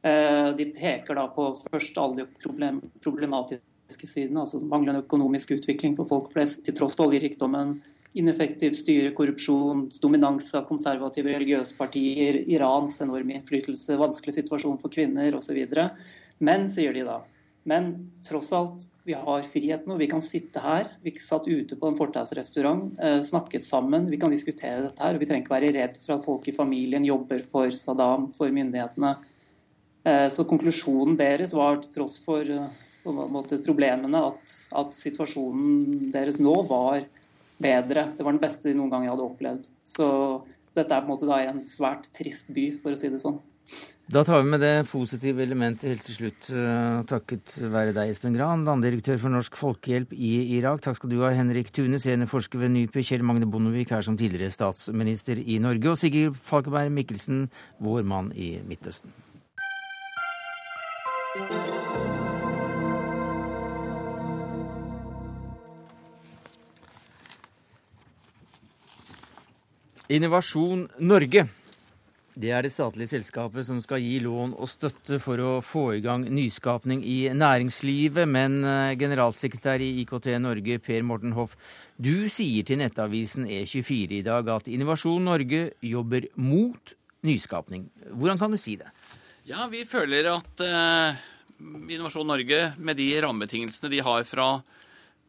[0.00, 6.08] De peker da på først alle de problem, problematiske sidene, altså manglende økonomisk utvikling for
[6.08, 7.76] folk flest, til tross for oljerikdommen
[8.18, 15.36] ineffektivt styre, korrupsjon, dominans av konservative religiøse partier, Irans enorme innflytelse, vanskelig situasjon for kvinner
[15.38, 15.60] osv.
[16.42, 17.20] Men, sier de da,
[17.68, 17.92] men
[18.26, 20.88] tross alt, vi har friheten, og vi kan sitte her.
[21.02, 25.14] Vi satt ute på en fortausrestaurant, eh, snakket sammen, vi kan diskutere dette her.
[25.14, 28.50] og Vi trenger ikke være redd for at folk i familien jobber for Saddam, for
[28.50, 29.16] myndighetene.
[30.04, 32.68] Eh, så konklusjonen deres var til tross for eh,
[33.06, 37.04] måte, problemene at, at situasjonen deres nå var
[37.62, 38.10] bedre.
[38.16, 39.70] Det var den beste de noen gang hadde opplevd.
[39.84, 40.08] Så
[40.76, 43.40] dette er på en måte da en svært trist by, for å si det sånn.
[44.12, 46.48] Da tar vi med det positive elementet helt til slutt.
[46.50, 50.82] Eh, takket være deg, Espen Gran, landdirektør for Norsk Folkehjelp i Irak.
[50.84, 54.52] Takk skal du ha, Henrik Tune, seniorforsker ved NUPI, Kjell Magne Bondevik her som tidligere
[54.52, 57.46] statsminister i Norge, og Sigurd Falkeberg Mikkelsen,
[57.80, 59.14] vår mann i Midtøsten.
[70.10, 71.44] Innovasjon Norge.
[72.32, 76.02] Det er det statlige selskapet som skal gi lån og støtte for å få i
[76.02, 78.24] gang nyskapning i næringslivet.
[78.26, 81.54] Men eh, generalsekretær i IKT Norge, Per Morten Hoff,
[82.00, 87.86] du sier til nettavisen E24 i dag at Innovasjon Norge jobber mot nyskapning.
[88.16, 88.88] Hvordan kan du si det?
[89.46, 91.20] Ja, vi føler at eh,
[91.92, 94.48] Innovasjon Norge, med de rammebetingelsene de har fra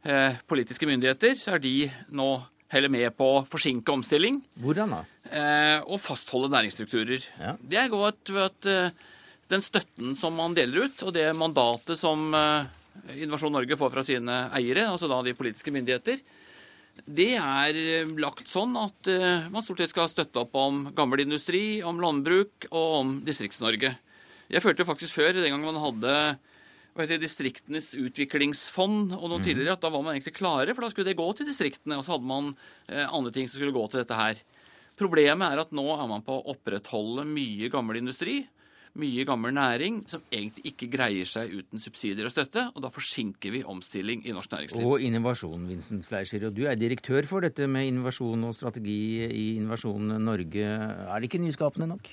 [0.07, 1.75] eh, politiske myndigheter, så er de
[2.15, 2.31] nå
[2.73, 4.41] heller med på å forsinke omstilling.
[4.63, 5.01] Hvordan da?
[5.33, 7.25] Eh, og fastholde næringsstrukturer.
[7.39, 7.55] Ja.
[7.57, 9.09] Det er godt ved at eh,
[9.53, 12.69] den støtten som man deler ut, og det mandatet som eh,
[13.23, 16.21] Innovasjon Norge får fra sine eiere, altså da de politiske myndigheter,
[17.09, 17.77] det er
[18.21, 19.07] lagt sånn at
[19.49, 23.89] man stort sett skal støtte opp om gammel industri, om landbruk og om Distrikts-Norge.
[24.53, 26.13] Jeg følte faktisk før, den gangen man hadde
[27.01, 29.45] si, Distriktenes utviklingsfond og noe mm.
[29.45, 31.99] tidligere, at da var man egentlig klare, for da skulle det gå til distriktene.
[31.99, 32.51] Og så hadde man
[32.87, 34.41] eh, andre ting som skulle gå til dette her.
[34.99, 38.43] Problemet er at nå er man på å opprettholde mye gammel industri.
[38.93, 43.49] mye gammel næring som egentlig ikke greier seg uten subsidier og støtte, og da forsinker
[43.55, 44.85] vi omstilling i norsk næringsliv.
[44.85, 46.45] Og innovasjon, Vincent Fleischer.
[46.45, 50.67] Og du er direktør for dette med innovasjon og strategi i Innovasjon Norge.
[51.09, 52.11] Er det ikke nyskapende nok?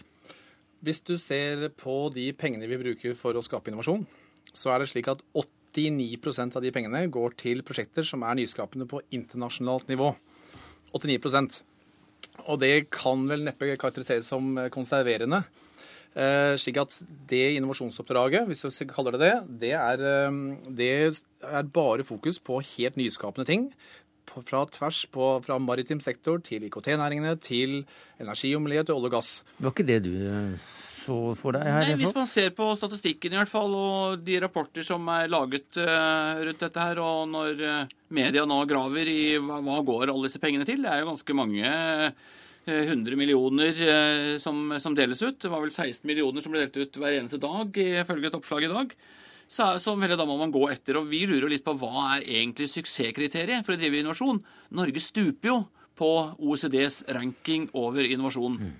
[0.80, 4.06] Hvis du ser på de pengene vi bruker for å skape innovasjon,
[4.52, 8.88] så er det slik at 89% av de pengene går til prosjekter som er nyskapende
[8.90, 10.12] på internasjonalt nivå.
[10.96, 11.60] 89%
[12.48, 15.44] Og det kan vel neppe karakteriseres som konserverende.
[16.10, 16.96] Eh, slik at
[17.30, 22.58] det innovasjonsoppdraget, hvis vi kaller det det, det er, eh, det er bare fokus på
[22.58, 23.70] helt nyskapende ting.
[24.26, 27.84] Fra tvers på, fra maritim sektor til IKT-næringene til
[28.20, 29.42] energi og til olje og gass.
[29.58, 30.58] Var ikke det du eh,
[31.00, 31.86] så for deg her?
[31.88, 35.80] Nei, Hvis man ser på statistikken i hvert fall, og de rapporter som er laget
[35.80, 40.28] uh, rundt dette her, og når uh, media nå graver i hva, hva, går alle
[40.28, 42.36] disse pengene til, det er jo ganske mange uh,
[42.70, 45.38] 100 millioner eh, som, som, deles ut.
[45.40, 48.66] Det var vel 16 millioner som ble delt ut hver eneste dag, ifølge et oppslag
[48.66, 48.94] i dag.
[49.50, 51.00] Så, så da må man gå etter.
[51.00, 54.42] Og vi lurer litt på hva er egentlig suksesskriteriet for å drive innovasjon.
[54.78, 55.56] Norge stuper jo
[55.98, 58.60] på OECDs ranking over innovasjon.
[58.60, 58.76] Mm.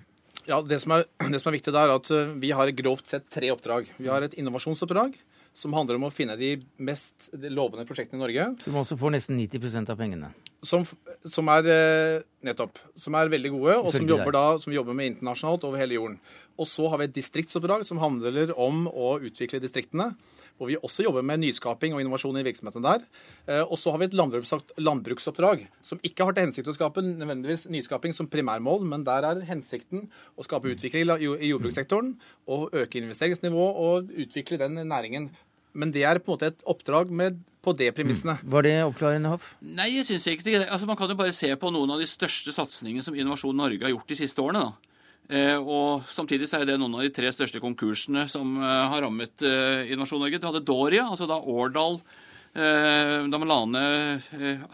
[0.51, 3.11] Ja, det som, er, det som er viktig der, er at eh, vi har grovt
[3.13, 3.91] sett tre oppdrag.
[4.01, 5.19] Vi har et innovasjonsoppdrag
[5.57, 8.45] som handler om å finne de mest lovende prosjektene i Norge.
[8.63, 10.31] Som også får nesten 90% av pengene.
[10.67, 10.85] Som,
[11.27, 15.15] som, er eh, nettopp, som er veldig gode, og som jobber, da, som jobber, med
[15.15, 16.19] internasjonalt over hele jorden.
[16.61, 20.13] Og så har vi et distriktsoppdrag som handler om å utvikle distriktene.
[20.61, 23.05] Hvor vi også jobber med nyskaping og innovasjon i virksomheten der.
[23.49, 27.64] Eh, og så har vi et landbruksoppdrag som ikke har til hensikt å skape nødvendigvis
[27.73, 32.12] nyskaping som primærmål, men der er hensikten å skape utvikling i jordbrukssektoren
[32.53, 35.31] og øke investeringsnivået og utvikle den næringen.
[35.73, 38.37] Men det er på en måte et oppdrag med på det premissene.
[38.40, 38.53] Mm.
[38.53, 39.51] Var det oppklarende, Hoff?
[39.64, 40.61] Nei, jeg syns ikke det.
[40.66, 43.85] Altså, man kan jo bare se på noen av de største satsingene som Innovasjon Norge
[43.85, 44.68] har gjort de siste årene.
[44.68, 44.89] da.
[45.31, 49.05] Eh, og Samtidig så er det noen av de tre største konkursene som eh, har
[49.05, 50.40] rammet eh, Innovasjon Norge.
[50.43, 52.03] Du hadde Doria, altså da Årdal
[52.51, 54.25] Da man la ned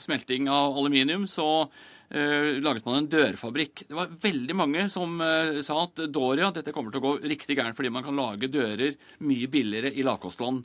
[0.00, 1.66] smelting av aluminium, så
[2.08, 3.82] laget man en dørfabrikk.
[3.90, 5.18] Det var veldig mange som
[5.60, 8.96] sa at Doria dette kommer til å gå riktig gærent fordi man kan lage dører
[9.28, 10.64] mye billigere i lavkostland.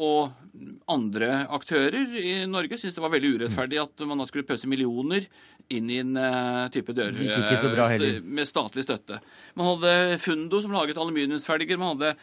[0.00, 4.72] Og andre aktører i Norge syntes det var veldig urettferdig at man da skulle pøse
[4.72, 5.28] millioner
[5.74, 9.18] inn i en uh, type dør med statlig støtte.
[9.58, 11.80] Man hadde Fundo som laget aluminiumsfelger.
[11.80, 12.14] Man hadde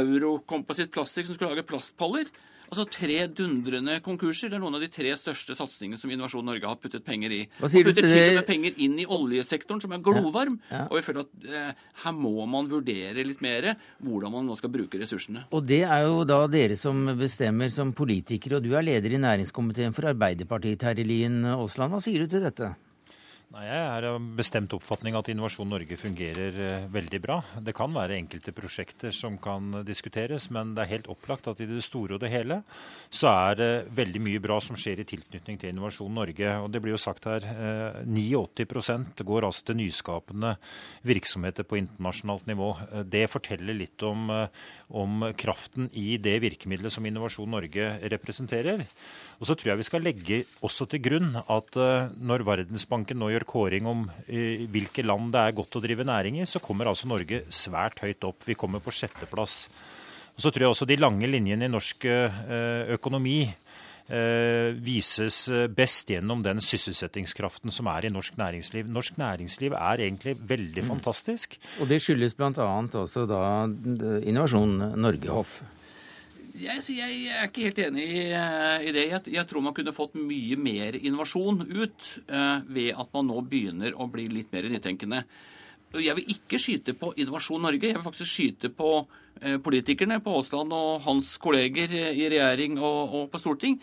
[0.00, 2.30] Eurocomposite Plastic som skulle lage plastpaller.
[2.70, 4.46] Altså tre dundrende konkurser.
[4.50, 7.40] Det er noen av de tre største satsingene som Innovasjon Norge har puttet penger i.
[7.58, 10.60] Hva sier og putter du til og med penger inn i oljesektoren, som er glovarm.
[10.68, 10.84] Ja, ja.
[10.86, 13.72] Og vi føler at eh, her må man vurdere litt mer
[14.06, 15.48] hvordan man nå skal bruke ressursene.
[15.50, 19.22] Og det er jo da dere som bestemmer som politikere, og du er leder i
[19.26, 21.96] næringskomiteen for Arbeiderpartiet, Terje Lien Aasland.
[21.96, 22.70] Hva sier du til dette?
[23.50, 27.40] Nei, Jeg er av bestemt oppfatning at Innovasjon Norge fungerer eh, veldig bra.
[27.58, 31.66] Det kan være enkelte prosjekter som kan diskuteres, men det er helt opplagt at i
[31.66, 32.60] det store og det hele
[33.10, 36.52] så er det veldig mye bra som skjer i tilknytning til Innovasjon Norge.
[36.62, 37.48] Og det blir jo sagt her,
[38.06, 38.62] 89
[38.94, 40.52] eh, går altså til nyskapende
[41.10, 42.70] virksomheter på internasjonalt nivå.
[42.86, 44.30] Eh, det forteller litt om,
[44.94, 48.86] om kraften i det virkemidlet som Innovasjon Norge representerer.
[49.40, 53.30] Og så tror jeg vi skal legge også til grunn at uh, når Verdensbanken nå
[53.32, 56.90] gjør kåring om uh, hvilke land det er godt å drive næring i, så kommer
[56.90, 58.44] altså Norge svært høyt opp.
[58.44, 59.64] Vi kommer på sjetteplass.
[60.36, 63.42] Og så tror jeg også de lange linjene i norsk uh, økonomi
[64.10, 65.36] vises
[65.70, 68.88] best gjennom den sysselsettingskraften som er i norsk næringsliv.
[68.90, 70.88] Norsk næringsliv er egentlig veldig mm.
[70.88, 71.54] fantastisk.
[71.78, 72.66] Og det skyldes bl.a.
[73.04, 73.44] også da
[74.26, 75.44] Innovasjon Norge.
[76.60, 79.06] Jeg, jeg, er ikke helt enig i, eh, i det.
[79.08, 83.40] Jeg, jeg, tror man kunne fått mye mer innovasjon ut uh, ved at man nå
[83.48, 85.22] begynner å bli litt mer nytenkende.
[85.96, 87.88] Jeg vil ikke skyte på Innovasjon Norge.
[87.88, 93.16] Jeg vil faktisk skyte på uh, politikerne på Aasland og hans kolleger i regjering og,
[93.16, 93.80] og på storting.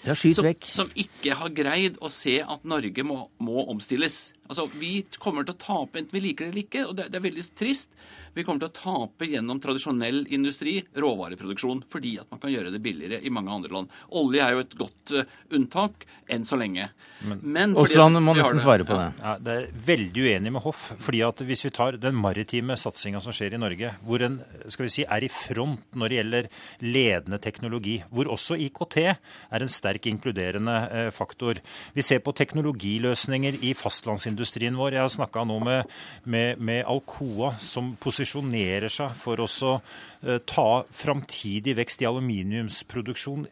[0.70, 4.37] Som, som, ikke har greid å se at Norge må, må omstilles.
[4.48, 7.20] Altså, Vi kommer til å tape enten vi liker det eller ikke, og det, det
[7.20, 7.92] er veldig trist.
[8.38, 12.82] Vi kommer til å tape gjennom tradisjonell industri, råvareproduksjon, fordi at man kan gjøre det
[12.86, 13.96] billigere i mange andre land.
[14.20, 15.24] Olje er jo et godt uh,
[15.58, 16.86] unntak enn så lenge.
[17.26, 19.08] Men, Men Osland må nesten svare på det.
[19.24, 20.84] Ja, det er veldig uenig med Hoff.
[21.02, 24.38] fordi at Hvis vi tar den maritime satsinga som skjer i Norge, hvor en
[24.70, 26.52] skal vi si, er i front når det gjelder
[26.86, 31.58] ledende teknologi, hvor også IKT er en sterk inkluderende uh, faktor.
[31.98, 34.94] Vi ser på teknologiløsninger i fastlandsindustrien vår.
[34.94, 40.84] Jeg har snakka nå med, med, med Alcoa, som posisjonerer seg for å eh, ta
[40.92, 43.48] framtidig vekst i aluminiumsproduksjon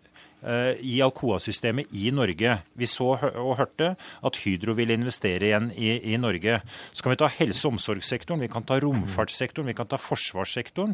[0.46, 2.60] Eh, i Alcoa-systemet i Norge.
[2.78, 6.60] Vi så og hørte at Hydro vil investere igjen i, i, Norge.
[6.94, 10.94] Så kan vi ta helse- og omsorgssektoren, vi kan ta romfartssektoren, vi kan ta forsvarssektoren.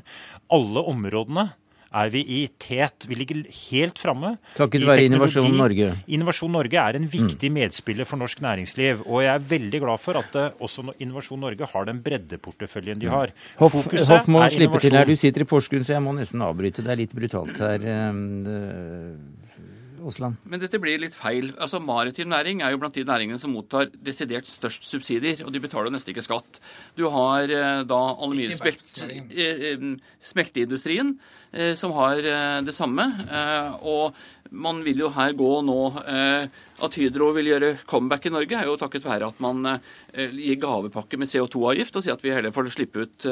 [0.55, 1.49] Alle områdene
[1.91, 3.05] er vi i tet.
[3.09, 4.35] Vi ligger helt framme.
[4.55, 5.91] Takket være Innovasjon Norge.
[6.07, 7.57] Innovasjon Norge er en viktig mm.
[7.59, 9.03] medspiller for norsk næringsliv.
[9.05, 13.11] Og jeg er veldig glad for at uh, også Innovasjon Norge har den breddeporteføljen de
[13.11, 13.35] har.
[13.59, 15.09] Hoff, Hoff må slippe til her.
[15.09, 16.85] Du sitter i Porsgrunn, så jeg må nesten avbryte.
[16.85, 17.87] Det er litt brutalt her.
[20.07, 20.35] Osland?
[20.43, 21.51] Men dette blir litt feil.
[21.61, 25.63] Altså Maritim næring er jo blant de næringene som mottar desidert størst subsidier, og de
[25.63, 26.51] betaler jo nesten ikke skatt.
[26.97, 31.09] Du har eh, da aluminiumssmelteindustrien,
[31.53, 32.15] eh, eh, som har
[32.65, 33.05] det samme.
[33.81, 34.15] Og
[34.51, 35.77] man vil jo her gå nå
[36.83, 39.63] At Hydro vil gjøre comeback i Norge, er jo takket være at man
[40.11, 43.27] gir gavepakke med CO2-avgift og sier at vi heller får slippe ut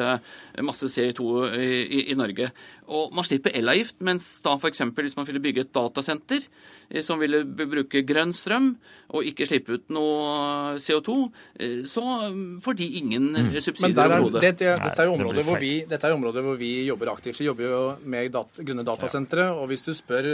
[0.63, 1.25] masse CO2
[1.57, 2.51] i, i Norge.
[2.87, 4.85] Og man slipper elavgift, mens da f.eks.
[4.93, 8.71] hvis man ville bygge et datasenter Eh, som ville bruke grønn strøm
[9.09, 11.15] og ikke slippe ut noe CO2,
[11.61, 13.51] eh, så mm, får de ingen mm.
[13.57, 14.41] subsidier overhodet.
[14.43, 17.39] Det, det, dette, er jo områder hvor vi, er hvor vi jobber aktivt.
[17.41, 19.49] Vi jobber jo med dat, grønne datasentre.
[19.57, 20.29] Og hvis du spør,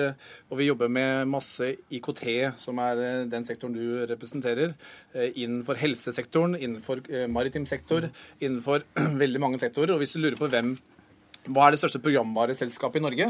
[0.50, 2.26] og vi jobber med masse IKT,
[2.60, 4.76] som er den sektoren du representerer,
[5.16, 8.10] innenfor helsesektoren, innenfor maritim sektor,
[8.44, 8.84] innenfor
[9.24, 9.96] veldig mange sektorer.
[9.96, 10.76] Og hvis du lurer på hvem
[11.46, 13.30] hva er det største programvareselskapet i Norge?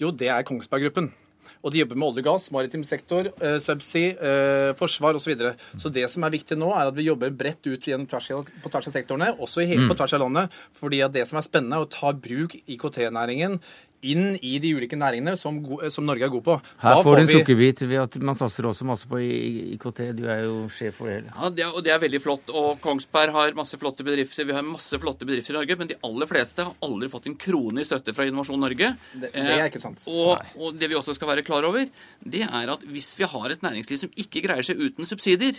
[0.00, 1.12] Jo, det er Kongsberg Gruppen.
[1.62, 5.24] Og de jobber med olje og gass, maritim sektor, uh, subsea, uh, forsvar osv.
[5.24, 5.54] Så, videre.
[5.78, 8.32] så det som er viktig nå, er at vi jobber bredt ut tvers,
[8.64, 9.86] på tvers av sektorene, også i, mm.
[9.90, 10.60] på tvers av landet.
[10.78, 13.60] fordi at det som er spennende, er å ta bruk IKT-næringen
[14.02, 15.58] inn i de ulike næringene som,
[15.92, 16.56] som Norge er god på.
[16.82, 17.36] Her får du en vi...
[17.38, 20.02] sukkerbit ved at man satser også masse på IKT.
[20.18, 21.34] Du er jo sjef for det hele.
[21.34, 22.52] Ja, det er, og det er veldig flott.
[22.52, 24.48] Og Kongsberg har masse flotte bedrifter.
[24.48, 27.38] Vi har masse flotte bedrifter i Norge, men de aller fleste har aldri fått en
[27.46, 28.94] krone i støtte fra Innovasjon Norge.
[29.12, 30.02] Det, det er ikke sant.
[30.06, 31.86] Eh, og, og det vi også skal være klar over,
[32.22, 35.58] det er at hvis vi har et næringsliv som ikke greier seg uten subsidier,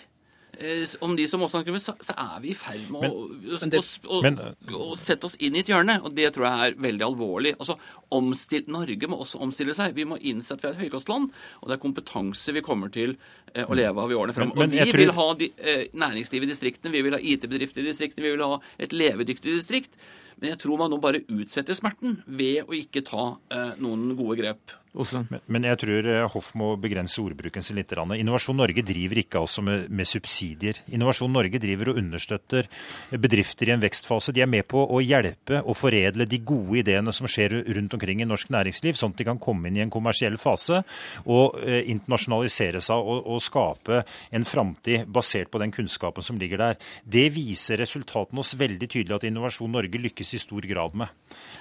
[1.00, 4.20] om de som også så, så er vi i ferd med å, men det, å,
[4.24, 4.38] men,
[4.78, 5.98] å, sette oss inn i et hjørne.
[6.06, 7.56] Og det tror jeg er veldig alvorlig.
[7.58, 7.76] Altså,
[8.14, 9.96] omstill, Norge må også omstille seg.
[9.98, 11.32] Vi må innse at vi er et høykostland,
[11.62, 13.16] og det er kompetanse vi kommer til
[13.54, 14.68] eh, å leve av i årene fremover.
[14.68, 15.02] Og vi tror...
[15.02, 18.46] vil ha de, eh, næringsliv i distriktene, vi vil ha IT-bedrifter i distriktene, vi vil
[18.46, 19.98] ha et levedyktig distrikt.
[20.38, 24.38] Men jeg tror man nå bare utsetter smerten ved å ikke ta eh, noen gode
[24.42, 24.78] grep.
[24.94, 27.90] Men, men, jeg tror eh, Hoff må begrense ordbruken sin litt.
[27.94, 30.78] Innovasjon Norge driver ikke altså med, med, subsidier.
[30.94, 32.70] Innovasjon Norge driver og understøtter
[33.18, 34.36] bedrifter i en vekstfase.
[34.36, 38.22] De er med på å hjelpe og foredle de gode ideene som skjer rundt omkring
[38.22, 40.84] i norsk næringsliv, sånn at de kan komme inn i en kommersiell fase
[41.26, 46.62] og eh, internasjonalisere seg og, og skape en framtid basert på den kunnskapen som ligger
[46.62, 46.80] der.
[47.02, 51.10] Det viser resultatene oss veldig tydelig at Innovasjon Norge lykkes i stor grad med.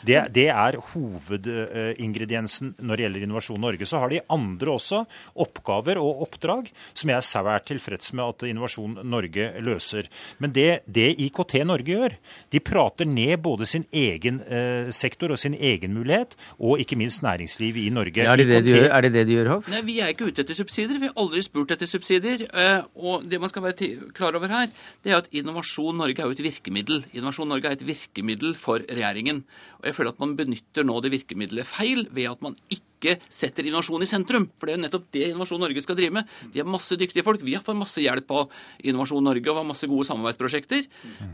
[0.05, 3.87] Det, det er hovedingrediensen når det gjelder Innovasjon Norge.
[3.89, 5.03] Så har de andre også
[5.45, 10.09] oppgaver og oppdrag som jeg er svært tilfreds med at Innovasjon Norge løser.
[10.43, 12.17] Men det, det IKT Norge gjør,
[12.53, 17.25] de prater ned både sin egen eh, sektor og sin egen mulighet, og ikke minst
[17.25, 18.23] næringsliv i Norge.
[18.23, 19.71] Ja, er, det det de gjør, er det det de gjør, Hoff?
[19.73, 21.01] Nei, Vi er ikke ute etter subsidier.
[21.01, 22.47] Vi har aldri spurt etter subsidier.
[22.49, 24.71] Eh, og det man skal være klar over her,
[25.05, 27.05] det er at Innovasjon Norge er jo et virkemiddel.
[27.13, 29.43] Innovasjon Norge er et virkemiddel for regjeringen.
[29.81, 33.19] Og jeg føler at man benytter nå det virkemiddelet feil ved at man ikke ikke
[33.33, 34.47] setter innovasjon i sentrum.
[34.57, 36.31] For det er jo nettopp det Innovasjon Norge skal drive med.
[36.53, 37.43] De har masse dyktige folk.
[37.43, 38.53] Vi har fått masse hjelp av
[38.87, 40.87] Innovasjon Norge og har masse gode samarbeidsprosjekter.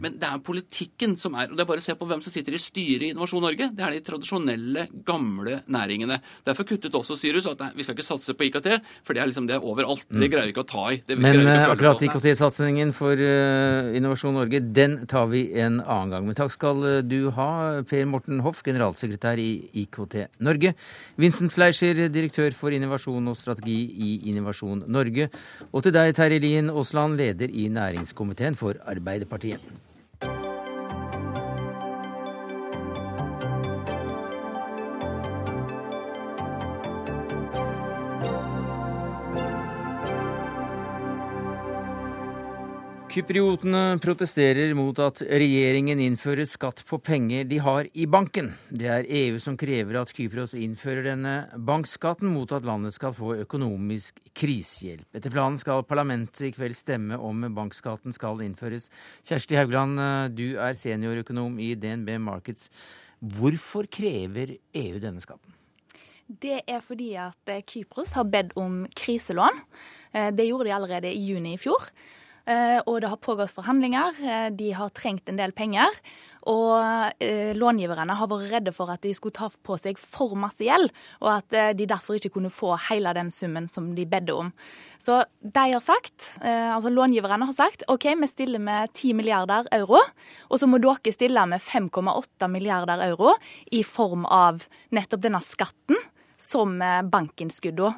[0.02, 2.32] Men det er politikken som er Og det er bare å se på hvem som
[2.32, 3.70] sitter i styret i Innovasjon Norge.
[3.76, 6.20] Det er de tradisjonelle, gamle næringene.
[6.46, 8.68] Derfor kuttet også styret så at nei, vi skal ikke satse på IKT,
[9.06, 10.06] for det er liksom det er overalt.
[10.08, 11.00] Det greier vi ikke å ta i.
[11.20, 16.28] Men akkurat IKT-satsingen for uh, Innovasjon Norge, den tar vi en annen gang.
[16.28, 17.48] Men takk skal eh, du ha,
[17.88, 19.50] Per Morten Hoff, generalsekretær i
[19.84, 20.74] IKT Norge.
[21.20, 25.26] Vincent Fleischer, direktør for innovasjon og strategi i Innovasjon Norge.
[25.72, 29.87] Og til deg, Terje Lien Aasland, leder i næringskomiteen for Arbeiderpartiet.
[43.08, 48.50] Kypriotene protesterer mot at regjeringen innfører skatt på penger de har i banken.
[48.68, 53.32] Det er EU som krever at Kypros innfører denne bankskatten mot at landet skal få
[53.46, 55.06] økonomisk krisehjelp.
[55.16, 58.90] Etter planen skal parlamentet i kveld stemme om bankskatten skal innføres.
[59.24, 59.96] Kjersti Haugland,
[60.36, 62.68] du er seniorøkonom i DNB Markets.
[63.24, 65.56] Hvorfor krever EU denne skatten?
[66.28, 69.64] Det er fordi at Kypros har bedt om kriselån.
[70.12, 71.88] Eh, det gjorde de allerede i juni i fjor.
[72.48, 74.16] Og det har pågått forhandlinger.
[74.56, 75.92] De har trengt en del penger.
[76.48, 76.78] Og
[77.22, 80.92] eh, långiverne har vært redde for at de skulle ta på seg for masse gjeld,
[81.20, 84.52] og at eh, de derfor ikke kunne få hele den summen som de bedde om.
[85.02, 89.68] Så de har sagt, eh, altså långiverne har sagt OK, vi stiller med 10 milliarder
[89.76, 90.00] euro,
[90.48, 93.34] og så må dere stille med 5,8 milliarder euro
[93.74, 95.97] i form av nettopp denne skatten
[96.38, 97.88] som bankinnskuddene, bankinnskudda,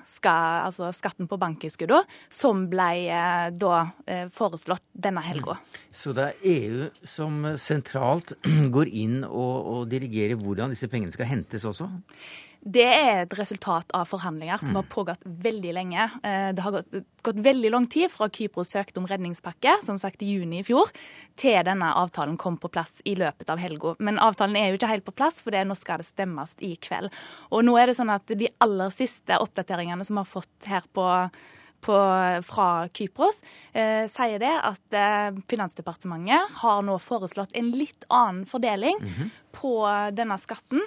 [0.65, 5.59] altså skatten på bankinnskuddene, som ble eh, da eh, foreslått denne helga.
[5.61, 5.81] Mm.
[5.93, 8.35] Så det er EU som sentralt
[8.77, 11.91] går inn og, og dirigerer hvordan disse pengene skal hentes også?
[12.61, 14.91] Det er et resultat av forhandlinger som har mm.
[14.93, 16.09] pågått veldig lenge.
[16.23, 20.21] Eh, det har gått, gått veldig lang tid fra Kypros søkte om redningspakke, som sagt
[20.23, 20.91] i juni i fjor,
[21.41, 23.95] til denne avtalen kom på plass i løpet av helga.
[23.99, 26.75] Men avtalen er jo ikke helt på plass, for det, nå skal det stemmes i
[26.77, 27.09] kveld.
[27.49, 30.85] Og nå er det sånn at de aller siste oppdateringene som vi har fått her
[30.93, 31.09] på
[31.81, 31.95] på,
[32.45, 33.39] fra Kypros
[33.73, 39.31] eh, sier det at eh, Finansdepartementet har nå foreslått en litt annen fordeling mm -hmm.
[39.57, 39.73] på
[40.13, 40.85] denne skatten.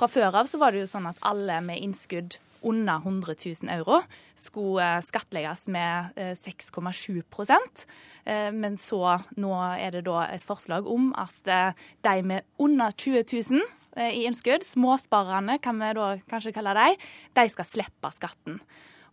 [0.00, 3.68] Fra før av så var det jo sånn at alle med innskudd under 100 000
[3.74, 3.98] euro
[4.38, 7.66] skulle eh, skattlegges med 6,7 eh,
[8.24, 13.26] eh, Men så nå er det da et forslag om at de med under 20
[13.52, 13.68] 000
[14.00, 16.96] i innskudd, småsparerne kan vi da kanskje kalle dem,
[17.36, 18.60] de skal slippe skatten.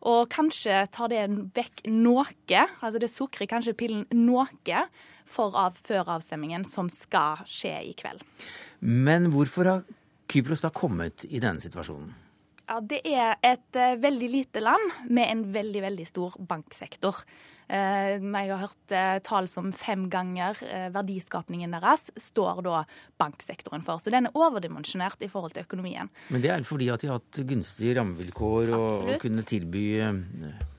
[0.07, 1.25] Og kanskje tar det
[1.57, 2.23] vekk noe,
[2.79, 4.47] altså det sukrer kanskje pillen noe
[5.27, 8.23] for av, før avstemmingen som skal skje i kveld.
[8.79, 9.88] Men hvorfor har
[10.28, 12.15] Kypros da kommet i denne situasjonen?
[12.67, 17.21] Ja, Det er et uh, veldig lite land med en veldig veldig stor banksektor.
[17.67, 20.59] Uh, jeg har hørt uh, tall som fem ganger
[20.91, 22.84] verdiskapningen deres står da
[23.19, 24.03] banksektoren for.
[24.03, 26.11] Så den er overdimensjonert i forhold til økonomien.
[26.28, 29.86] Men det er fordi at de har hatt gunstige rammevilkår og, og kunne tilby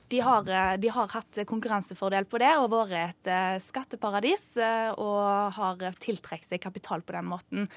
[0.09, 0.47] de har,
[0.81, 4.55] de har, hatt konkurransefordel på det og vært et skatteparadis
[4.97, 7.67] og har tiltrukket seg kapital på den måten.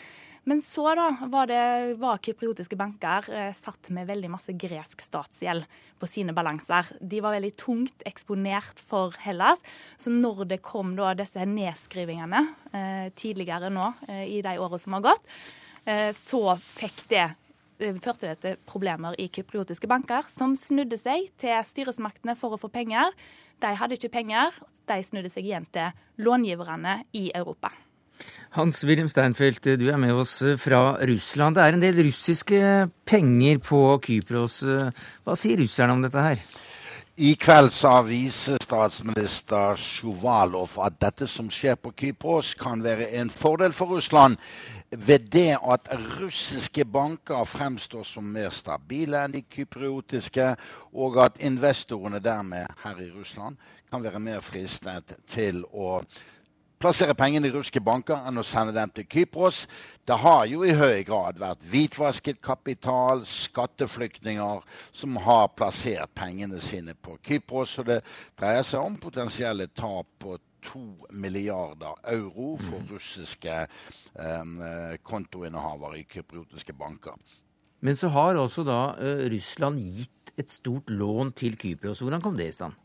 [0.44, 5.66] Men så da var, det, var kypriotiske banker eh, satt med veldig masse gresk statsgjeld
[6.02, 6.88] på sine balanser.
[6.98, 9.62] De var veldig tungt eksponert for Hellas.
[9.96, 12.40] Så når det kom da disse nedskrivingene
[12.74, 15.30] eh, tidligere nå eh, i de årene som har gått,
[15.86, 21.30] eh, så fikk det eh, førte det til problemer i kypriotiske banker, som snudde seg
[21.38, 23.14] til styresmaktene for å få penger.
[23.62, 24.58] De hadde ikke penger,
[24.90, 27.70] de snudde seg igjen til långiverne i Europa.
[28.52, 31.56] Hans-Wilhelm Steinfeld, du er med oss fra Russland.
[31.56, 32.58] Det er en del russiske
[33.08, 34.60] penger på Kypros.
[35.24, 36.42] Hva sier russerne om dette her?
[37.16, 43.74] I kveld sa visestatsminister Sjuvalov at dette som skjer på Kypros, kan være en fordel
[43.76, 44.40] for Russland
[44.90, 45.92] ved det at
[46.22, 50.54] russiske banker fremstår som mer stabile enn de kypriotiske,
[50.96, 53.60] og at investorene dermed her i Russland
[53.92, 56.00] kan være mer fristet til å
[56.82, 59.64] plassere pengene i russiske banker enn å sende dem til Kypros.
[60.06, 66.96] Det har jo i høy grad vært hvitvasket kapital, skatteflyktninger, som har plassert pengene sine
[66.98, 67.76] på Kypros.
[67.78, 68.00] Og det
[68.38, 72.90] dreier seg om potensielle tap på to milliarder euro for mm.
[72.92, 77.18] russiske eh, kontoinnehavere i kypriotiske banker.
[77.82, 82.02] Men så har også da uh, Russland gitt et stort lån til Kypros.
[82.02, 82.78] Hvordan kom det i stand?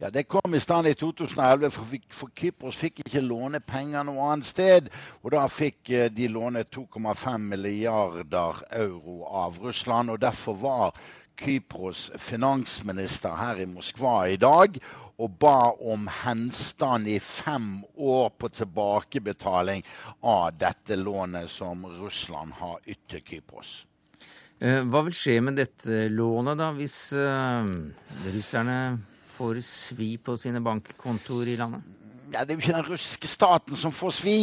[0.00, 4.46] Ja, Det kom i stand i 2011, for, Kypros fikk ikke låne penger noe annet
[4.46, 4.92] sted.
[5.24, 10.14] Og da fikk eh, de låne 2,5 milliarder euro av Russland.
[10.14, 11.02] Og derfor var
[11.38, 14.78] Kypros finansminister her i Moskva i dag
[15.18, 19.82] og ba om henstand i fem år på tilbakebetaling
[20.22, 23.80] av dette lånet som Russland har ytt Kypros.
[24.62, 27.66] Eh, hva vil skje med dette lånet, da, hvis uh,
[28.30, 28.78] russerne
[29.38, 31.94] får svi på sine bankkontoer i landet?
[32.28, 34.40] Ja, det er jo ikke den russiske staten som får svi.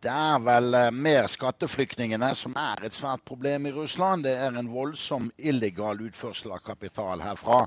[0.00, 4.24] Det er vel uh, mer skatteflyktningene som er et svært problem i Russland.
[4.24, 7.66] Det er en voldsom illegal utførsel av kapital herfra.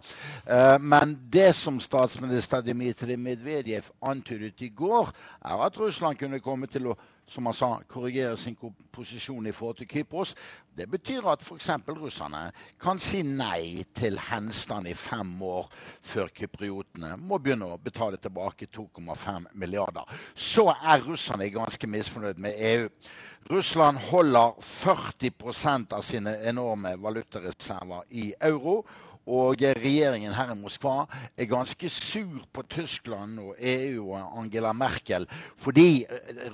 [0.50, 5.14] Uh, men det som statsminister Dmitrij Medvedev antydet i går,
[5.46, 6.98] er at Russland kunne komme til å
[7.30, 8.58] som han sa, korrigere sin
[8.92, 10.36] posisjon i forhold til Kypros.
[10.78, 11.70] Det betyr at f.eks.
[11.88, 12.50] russerne
[12.82, 15.70] kan si nei til henstand i fem år
[16.02, 20.06] før kypriotene må begynne å betale tilbake 2,5 milliarder.
[20.36, 22.88] Så er russerne ganske misfornøyd med EU.
[23.50, 28.84] Russland holder 40% av sine enorme valutareserver i euro.
[29.30, 31.04] Og regjeringen her i Moskva
[31.38, 35.28] er ganske sur på Tyskland og EU og Angela Merkel
[35.60, 36.06] fordi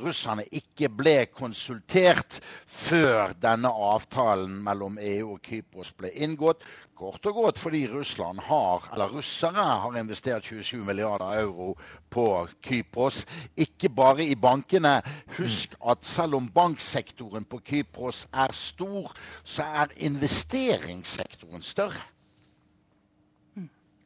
[0.01, 6.65] russerne ikke ble konsultert før denne avtalen mellom EU og Kypros ble inngått.
[6.95, 11.73] Kort og godt fordi Russland har, eller russere har investert 27 milliarder euro
[12.09, 13.25] på Kypros.
[13.57, 15.01] Ikke bare i bankene.
[15.35, 19.11] Husk at selv om banksektoren på Kypros er stor,
[19.43, 22.14] så er investeringssektoren større.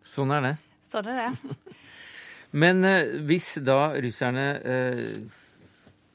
[0.10, 0.56] Sånn er det.
[0.90, 1.58] Sånn er det.
[2.62, 5.04] Men eh, hvis da russerne eh,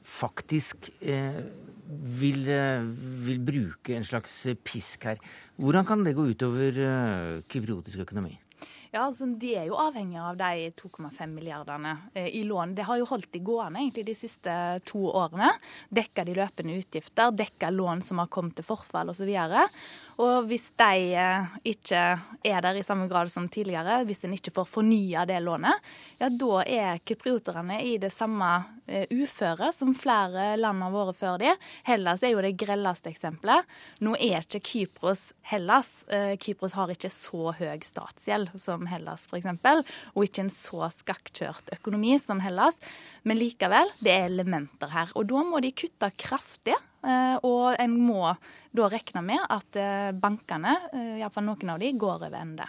[0.05, 1.39] faktisk eh,
[2.19, 2.83] vil, eh,
[3.27, 5.21] vil, bruke en slags pisk her,
[5.61, 8.35] hvordan kan det gå utover eh, kypriotisk økonomi?
[8.95, 12.77] Ja, altså De er jo avhengig av de 2,5 milliardene eh, i lån.
[12.77, 14.53] Det har jo holdt de gående egentlig de siste
[14.87, 15.49] to årene.
[15.91, 19.27] Dekka de løpende utgifter, dekka lån som har kommet til forfall osv.
[19.27, 19.81] Og,
[20.21, 22.01] og hvis de eh, ikke
[22.45, 25.83] er der i samme grad som tidligere, hvis en ikke får fornya det lånet,
[26.21, 28.47] ja da er kyprioterne i det samme
[28.87, 31.51] uh, uføre som flere land har vært før de.
[31.87, 33.67] Hellas er jo det grelleste eksempelet.
[34.05, 35.91] Nå er ikke Kypros Hellas.
[36.07, 39.51] Uh, Kypros har ikke så høy statsgjeld som Hellas f.eks.,
[40.15, 42.79] og ikke en så skakkjørt økonomi som Hellas.
[43.27, 45.11] Men likevel, det er elementer her.
[45.17, 46.77] Og da må de kutte kraftig.
[47.05, 48.31] Eh, og en må
[48.75, 52.67] da regne med at eh, bankene, eh, iallfall noen av de, går over ende.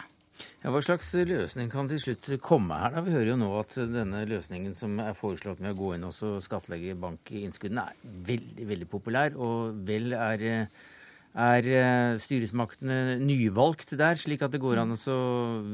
[0.61, 2.93] Ja, hva slags løsning kan til slutt komme her?
[2.93, 3.01] da?
[3.05, 6.13] Vi hører jo nå at denne løsningen som er foreslått med å gå inn og
[6.45, 10.69] skattlegge bankinnskuddene, er veldig veldig populær, og vel er
[11.37, 15.17] er eh, styresmaktene nyvalgt der, slik at det går an å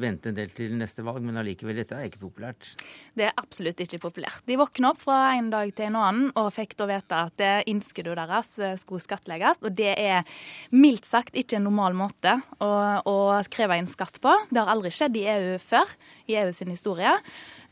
[0.01, 2.73] vente en del til neste valg, men allikevel, dette er ikke populært?
[3.15, 4.43] Det er absolutt ikke populært.
[4.49, 8.19] De våkna opp fra en dag til en annen og fikk da vite at innskuddet
[8.19, 9.63] deres eh, skulle skattlegges.
[9.63, 10.27] Og det er
[10.75, 12.71] mildt sagt ikke en normal måte å,
[13.07, 13.17] å
[13.53, 14.35] kreve inn skatt på.
[14.51, 15.97] Det har aldri skjedd i EU før,
[16.27, 17.15] i EU sin historie.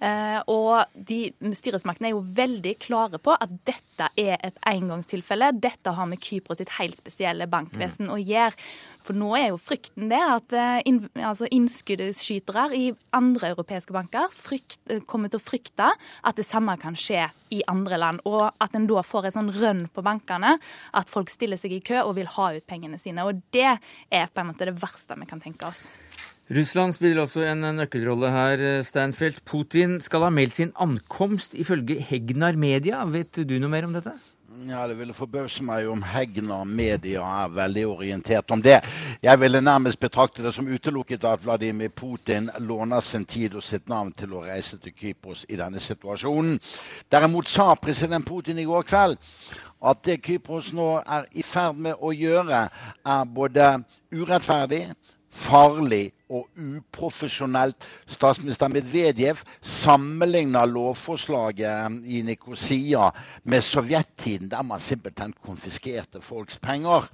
[0.01, 5.51] Eh, og de, styresmaktene er jo veldig klare på at dette er et engangstilfelle.
[5.61, 8.15] Dette har med Kypros sitt helt spesielle bankvesen mm.
[8.15, 8.57] å gjøre.
[9.05, 12.87] For nå er jo frykten det at eh, inn, altså innskuddsskytere i
[13.17, 17.61] andre europeiske banker frykt, eh, kommer til å frykte at det samme kan skje i
[17.69, 18.25] andre land.
[18.25, 20.55] Og at en da får et sånn rønn på bankene,
[20.97, 23.25] at folk stiller seg i kø og vil ha ut pengene sine.
[23.27, 25.85] Og det er på en måte det verste vi kan tenke oss.
[26.51, 29.37] Russland spiller også en nøkkelrolle her, Stanfield.
[29.47, 33.05] Putin skal ha meldt sin ankomst, ifølge Hegnar Media.
[33.07, 34.11] Vet du noe mer om dette?
[34.67, 38.81] Ja, Det ville forbause meg om Hegnar Media er veldig orientert om det.
[39.23, 43.87] Jeg ville nærmest betrakte det som utelukket at Vladimir Putin låner sin tid og sitt
[43.87, 46.59] navn til å reise til Kypros i denne situasjonen.
[47.11, 49.17] Derimot sa president Putin i går kveld
[49.81, 52.67] at det Kypros nå er i ferd med å gjøre,
[53.07, 53.71] er både
[54.11, 54.83] urettferdig,
[55.31, 57.75] farlig og uprofesjonelt.
[58.07, 63.09] Statsminister Medvedev sammenligner lovforslaget i Nikosia
[63.43, 67.07] med sovjettiden, der man simpelthen konfiskerte folks penger.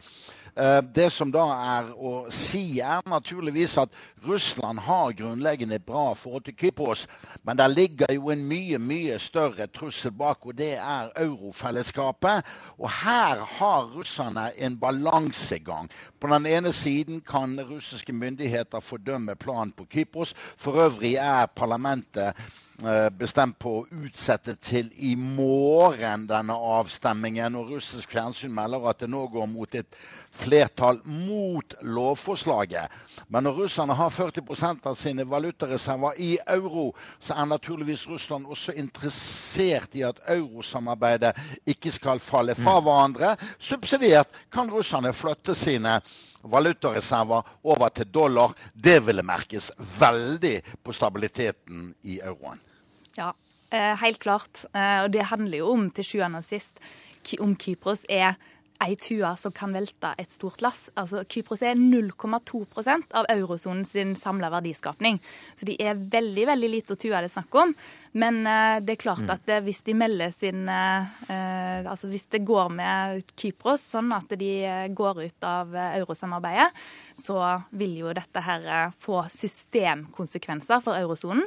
[0.57, 1.43] Eh, det som da
[1.77, 3.93] er å si, er naturligvis at
[4.25, 7.05] Russland har grunnleggende bra forhold til Kypros,
[7.45, 12.49] men der ligger jo en mye mye større trussel bak, og det er eurofellesskapet.
[12.81, 15.91] Og her har russerne en balansegang.
[16.19, 20.33] På den ene siden kan russiske myndigheter fordømme planen på Kypros.
[20.57, 22.33] For øvrig er parlamentet
[23.17, 27.55] bestemt på å utsette til i morgen denne avstemmingen.
[27.57, 29.97] Og russisk fjernsyn melder at det nå går mot et
[30.37, 32.93] flertall mot lovforslaget.
[33.33, 38.75] Men når russerne har 40% av sine valutareserver i euro, så er naturligvis Russland også
[38.77, 41.33] interessert i at eurosamarbeidet
[41.65, 42.85] ikke skal falle fra mm.
[42.85, 43.35] hverandre.
[43.57, 45.97] Subsidiert kan russerne flytte sine
[46.43, 48.53] valutareserver over til dollar.
[48.73, 52.59] Det ville merkes veldig på stabiliteten i euroen.
[53.17, 53.33] Ja,
[53.71, 54.65] eh, helt klart.
[54.73, 56.79] Eh, og det handler jo om til sjuende og sist
[57.43, 58.37] om Kypros er
[58.83, 60.87] ei tue som kan velte et stort lass.
[60.99, 65.19] Altså, Kypros er 0,2% av eurosonen sin samla verdiskapning.
[65.57, 67.73] Så de er veldig veldig lite å tue det er snakk om.
[68.17, 69.33] Men uh, det er klart mm.
[69.33, 71.05] at uh, hvis de melder sin uh,
[71.87, 74.51] Altså hvis det går med Kypros sånn at de
[74.97, 76.71] går ut av eurosamarbeidet,
[77.21, 77.37] så
[77.77, 81.45] vil jo dette her få systemkonsekvenser for eurosonen.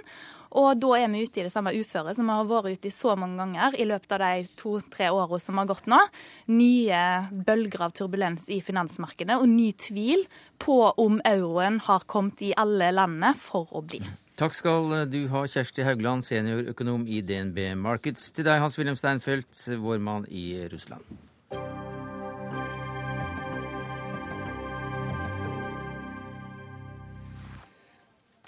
[0.58, 2.94] Og da er vi ute i det samme uføret som vi har vært ute i
[2.94, 6.00] så mange ganger i løpet av de to-tre årene som har gått nå.
[6.50, 7.02] Nye
[7.46, 10.26] bølger av turbulens i finansmarkedet og ny tvil
[10.62, 14.02] på om euroen har kommet i alle landene for å bli.
[14.40, 18.30] Takk skal du ha, Kjersti Haugland, seniorøkonom i DNB Markets.
[18.32, 19.52] Til deg, Hans-Wilhelm Steinfeld,
[19.84, 21.04] vår mann i Russland.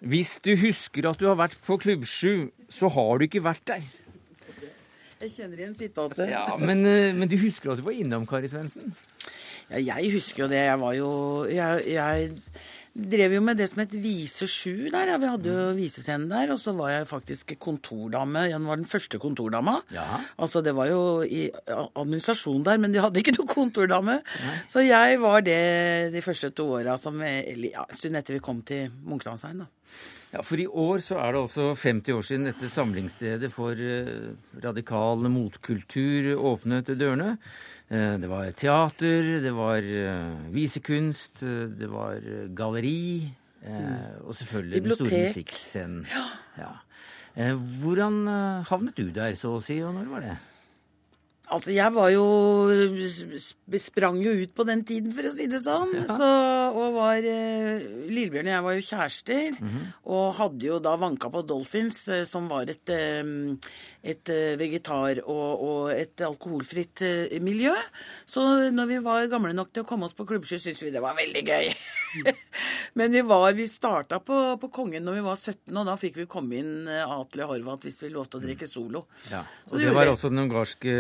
[0.03, 3.63] Hvis du husker at du har vært på Klubb 7, så har du ikke vært
[3.71, 3.85] der.
[5.23, 6.33] Jeg kjenner igjen sitatet.
[6.33, 8.91] Ja, men, eh, men, du husker at du var innom Kari Svendsen?
[9.71, 10.65] Ja, jeg husker jo det.
[10.67, 11.11] Jeg var jo
[11.47, 12.33] Jeg, jeg
[12.93, 15.13] drev jo med det som het Vise 7 der.
[15.13, 15.19] Ja.
[15.21, 16.53] Vi hadde jo visescenen der.
[16.55, 18.47] Og så var jeg faktisk kontordame.
[18.51, 19.79] Jeg var den første kontordama.
[19.95, 20.23] Ja.
[20.37, 24.21] Altså det var jo i administrasjon der, men de hadde ikke noe kontordame.
[24.45, 24.57] Nei.
[24.71, 28.91] Så jeg var det de første to åra, ja, en stund etter vi kom til
[29.05, 29.71] Munkedalsveien, da.
[30.33, 34.33] Ja, For i år så er det altså 50 år siden dette samlingsstedet for eh,
[34.65, 37.35] radikal motkultur åpnet dørene.
[37.93, 41.43] Eh, det var teater, det var eh, visekunst,
[41.77, 42.23] det var
[42.57, 43.29] galleri.
[43.63, 44.25] Mm.
[44.27, 44.99] Og selvfølgelig Bibliotek.
[44.99, 46.07] den store musikkscenen.
[46.11, 46.25] Ja.
[47.37, 47.53] ja.
[47.83, 48.25] Hvordan
[48.67, 50.33] havnet du der, så å si, og når var det?
[51.53, 52.25] Altså, jeg var jo
[53.83, 55.95] Sprang jo ut på den tiden, for å si det sånn.
[56.01, 56.07] Ja.
[56.11, 56.29] Så,
[56.75, 59.61] og var Lillebjørn og jeg var jo kjærester.
[59.61, 59.87] Mm -hmm.
[60.17, 62.91] Og hadde jo da vanka på Dolphins, som var et
[64.03, 67.73] et eh, vegetar- og, og, et alkoholfritt eh, miljø.
[68.27, 68.43] Så
[68.75, 71.15] når vi var gamle nok til å komme oss på klubbsky, syntes vi det var
[71.19, 71.71] veldig gøy.
[72.99, 76.19] Men vi, var, vi starta på, på, Kongen når vi var 17, og da fikk
[76.23, 79.05] vi komme inn eh, Atle Horvath hvis vi lovte å drikke solo.
[79.31, 80.97] Ja, og det, det var også den ungarske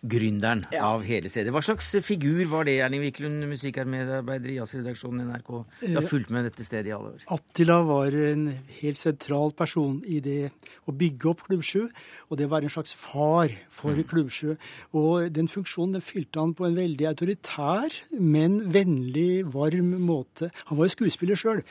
[0.00, 0.84] gründeren ja.
[0.92, 1.52] av hele stedet.
[1.54, 5.52] Hva slags figur var det, Erling Wiklund, musikermedarbeider i jazzredaksjonen i NRK?
[5.82, 7.26] Du har fulgt med dette stedet i alle år.
[7.34, 10.40] Attila var en helt sentral person i det
[10.88, 11.88] å bygge opp Klubb 7.
[12.28, 14.04] Og det var en slags far for mm.
[14.10, 14.56] Klubbsjø.
[15.00, 20.50] Og den funksjonen den fylte han på en veldig autoritær, men vennlig, varm måte.
[20.68, 21.62] Han var jo skuespiller sjøl.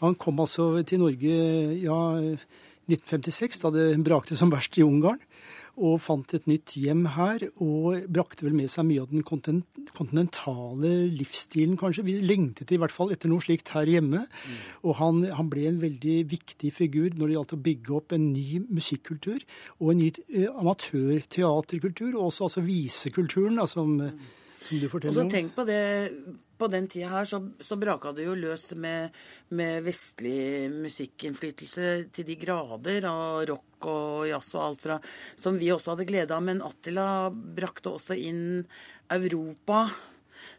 [0.00, 1.36] Han kom altså til Norge
[1.82, 2.00] ja,
[2.86, 5.20] 1956, da det brakte som verst i Ungarn
[5.76, 7.44] og fant et nytt hjem her.
[7.62, 12.06] Og brakte vel med seg mye av den kontinentale livsstilen, kanskje.
[12.06, 14.24] Vi lengtet i hvert fall etter noe slikt her hjemme.
[14.26, 14.56] Mm.
[14.86, 18.30] Og han, han, ble en veldig viktig figur når det gjaldt å bygge opp en
[18.32, 19.44] ny musikkultur
[19.78, 24.45] og en ny eh, amatørteaterkultur, og også altså visekulturen, som, mm.
[24.68, 25.26] Som du forteller om.
[25.26, 25.82] Og så tenk på det
[26.56, 29.14] på den tida her så, så braka det jo løs med,
[29.52, 34.98] med, vestlig musikkinnflytelse til de grader, av rock og jazz og alt fra
[35.36, 36.44] Som vi også hadde glede av.
[36.46, 38.64] Men Attila brakte også inn
[39.12, 39.86] Europa.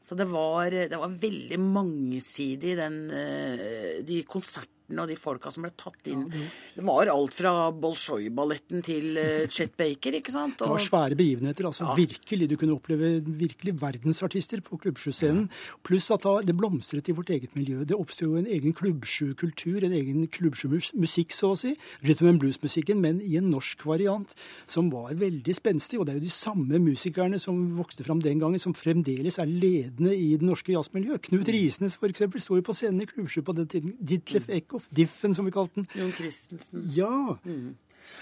[0.02, 5.52] Så det var, det var veldig mangesidig, den, eh, de konsertene balletten og de folka
[5.52, 6.28] som ble tatt inn.
[6.30, 6.84] Det...
[6.84, 10.62] var alt fra Bolsjoj-balletten til uh, Chet Baker, ikke sant?
[10.62, 10.68] Og...
[10.68, 11.66] Det var svære begivenheter.
[11.66, 11.96] altså ja.
[11.96, 12.50] Virkelig.
[12.50, 15.50] Du kunne oppleve virkelig verdensartister på klubbsjuscenen.
[15.84, 17.84] Pluss at det blomstret i vårt eget miljø.
[17.84, 21.76] Det oppsto en egen klubbsjukultur, en egen klubbsjumusikk, så å si.
[22.06, 24.32] Rhythm and blues-musikken, men i en norsk variant
[24.66, 26.00] som var veldig spenstig.
[26.00, 29.52] Og det er jo de samme musikerne som vokste fram den gangen, som fremdeles er
[29.52, 31.28] ledende i det norske jazzmiljøet.
[31.28, 32.24] Knut Risnes f.eks.
[32.44, 33.96] sto jo på scenen i klubbsjø på den tiden.
[34.00, 35.88] Ditlef Eckhoff Dieckhoff, Diffen som vi kalte den.
[35.96, 36.84] Jon Christensen.
[36.96, 37.38] Ja.
[37.44, 37.76] Mm.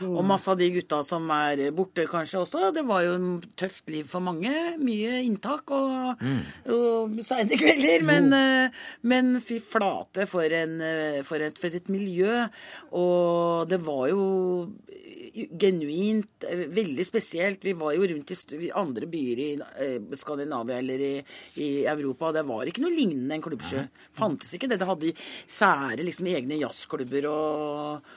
[0.06, 2.72] Og masse av de gutta som er borte kanskje også.
[2.76, 4.52] Det var jo et tøft liv for mange.
[4.82, 6.42] Mye inntak og, mm.
[6.76, 8.04] og seine kvelder.
[8.08, 12.46] Men, eh, men, fy flate for, en, eh, for, et, for et miljø.
[12.98, 14.26] Og det var jo
[15.36, 17.64] genuint, eh, veldig spesielt.
[17.66, 19.50] Vi var jo rundt i andre byer i
[20.16, 21.16] Skandinavia eller i,
[21.62, 23.86] i Europa, det var ikke noe lignende en klubbsjø.
[24.16, 24.80] Fantes ikke det.
[24.82, 25.16] Det hadde
[25.48, 28.14] sære liksom egne jazzklubber og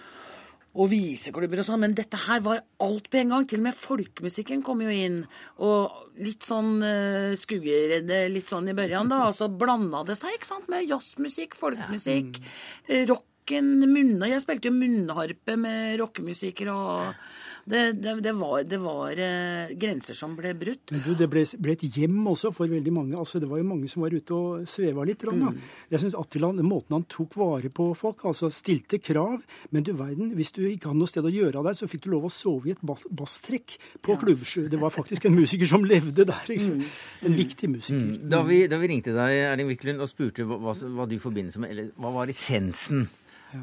[0.79, 3.47] og viseklubber og sånn, men dette her var alt på en gang.
[3.51, 5.20] Til og med folkemusikken kom jo inn.
[5.66, 9.24] Og litt sånn uh, skuggeredde litt sånn i børjan, da.
[9.26, 12.55] Og så blanda det seg, ikke sant, med jazzmusikk, folkemusikk, ja.
[12.93, 13.11] mm.
[13.11, 17.29] rocken, munna Jeg spilte jo munnharpe med rockemusikere og
[17.68, 20.92] det, det, det, var, det var eh, grenser som ble brutt.
[20.94, 23.16] Men du, Det ble, ble, et hjem også for veldig mange.
[23.18, 25.24] altså Det var jo mange som var ute og sveva litt.
[25.28, 25.58] Mm.
[25.92, 29.42] Jeg syns Attila, den måten han tok vare på folk, altså stilte krav
[29.74, 32.06] Men du verden, hvis du ikke hadde noe sted å gjøre av deg, så fikk
[32.06, 34.22] du lov å sove i et bass, basstrekk på ja.
[34.24, 34.66] Klubbsjø.
[34.72, 36.48] Det var faktisk en musiker som levde der.
[36.48, 36.82] Mm.
[37.28, 38.00] En viktig musiker.
[38.00, 38.28] Mm.
[38.32, 41.74] Da, vi, da, vi, ringte deg, Erling Wiklund, og spurte hva, hva du forbindes med,
[41.74, 43.08] eller hva var essensen.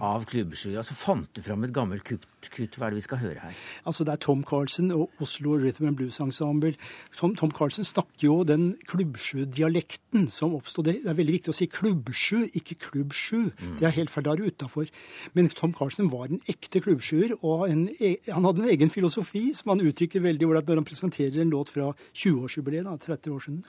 [0.01, 0.83] Av klubbskia.
[0.83, 2.77] Så fant du fram et gammelt kutt, kutt.
[2.77, 3.59] Hva er det vi skal høre her?
[3.85, 6.75] Altså Det er Tom Carlsen og Oslo Rhythm and Blues Ensemble.
[7.17, 10.89] Tom, Tom Carlsen snakker jo den klubbsju-dialekten som oppstod.
[10.89, 13.41] Det er veldig viktig å si klubbsju, ikke klubbsju.
[13.51, 13.77] Mm.
[13.79, 14.91] Det er helt feil, da er du utafor.
[15.33, 19.47] Men Tom Carlsen var en ekte klubbsjuer, og en, e, han hadde en egen filosofi
[19.57, 23.65] som han uttrykker veldig ålreit når han presenterer en låt fra 20-årsjubileet, 30 år siden.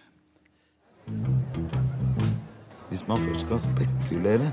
[2.88, 4.52] Hvis man først skal spekulere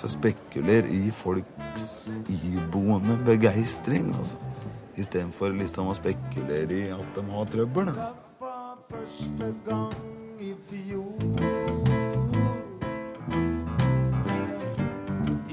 [0.00, 4.36] så spekuler i folks iboende begeistring, altså.
[4.96, 7.90] Istedenfor liksom å spekulere i at de har trøbbel.
[7.92, 8.16] Altså.
[8.90, 11.20] Første gang i fjor.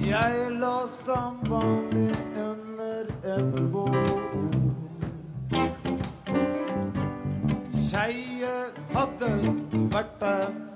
[0.07, 4.71] Jeg lå som vanlig under et bord.
[7.75, 8.55] Skeie
[8.95, 9.33] hadde
[9.91, 10.66] vært der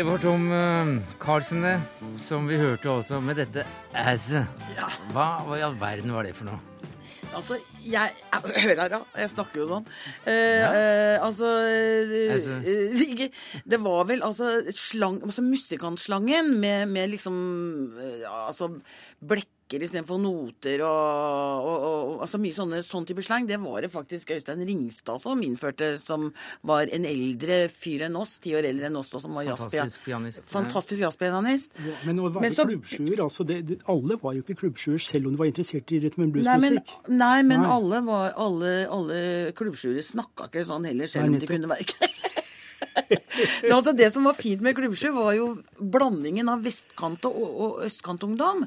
[0.00, 1.80] Det var Tom eh, Carlsen, det,
[2.24, 4.48] som vi hørte også med dette asset.
[5.12, 6.56] Hva, hva i all verden var det for noe?
[7.36, 7.58] Altså,
[7.90, 8.14] jeg
[8.64, 9.00] Hør her, da.
[9.20, 9.86] Jeg snakker jo sånn.
[10.24, 10.70] Eh, ja.
[11.26, 12.58] altså eh, Altså.
[12.64, 13.24] eh,
[13.74, 17.36] Det var vel altså slang, altså Musikantslangen med, med liksom
[18.00, 18.46] eh, ja,
[19.70, 23.44] Blekker istedenfor noter og, og, og altså mye sånne, sånn type slang.
[23.46, 26.32] Det var det faktisk Øystein Ringstad som innførte, som
[26.66, 30.02] var en eldre fyr enn oss, ti år eldre enn oss, og som var Fantastisk
[30.08, 30.42] pianist.
[30.50, 31.78] Fantastisk jazzpianist.
[32.08, 35.30] Men å være Men så- klubbsjuer, altså det, det, alle var jo ikke klubbsjuer, selv
[35.30, 37.08] om de var interessert i rytme- og Nei, men, bluesmusikk.
[37.14, 37.70] nei, men Nei.
[37.70, 39.22] alle, var, alle, alle
[39.54, 41.86] klubbsjuere snakka ikke sånn heller, selv Nei, om de kunne være
[43.10, 45.46] det, altså det som var fint med Klubbsju, var jo
[45.78, 48.66] blandingen av vestkant- og, og østkantungdom.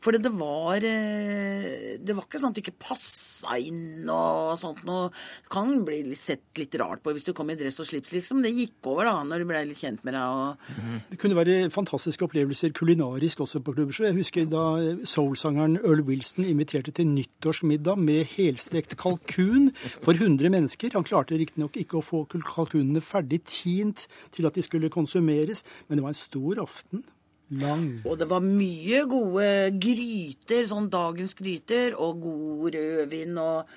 [0.00, 4.82] For det var eh, Det var ikke sånn at du ikke passa inn og sånt
[4.88, 5.10] noe.
[5.44, 8.42] Det kan bli sett litt rart på hvis du kom i dress og slips, liksom.
[8.44, 11.58] Det gikk over da, når du ble litt kjent med deg og Det kunne være
[11.72, 14.08] fantastiske opplevelser kulinarisk også på Klubbsjø.
[14.08, 14.64] Jeg husker da
[15.08, 19.70] soulsangeren Earl Wilson inviterte til nyttårsmiddag med helstrekt kalkun
[20.00, 20.94] for 100 mennesker.
[20.96, 25.98] Han klarte riktignok ikke å få kalkunene ferdig tint til at de skulle konsumeres, men
[25.98, 27.04] det var en stor aften.
[27.50, 27.86] Lang.
[28.06, 29.46] Og det var mye gode
[29.82, 33.72] gryter, sånn dagens gryter, og god rødvin og,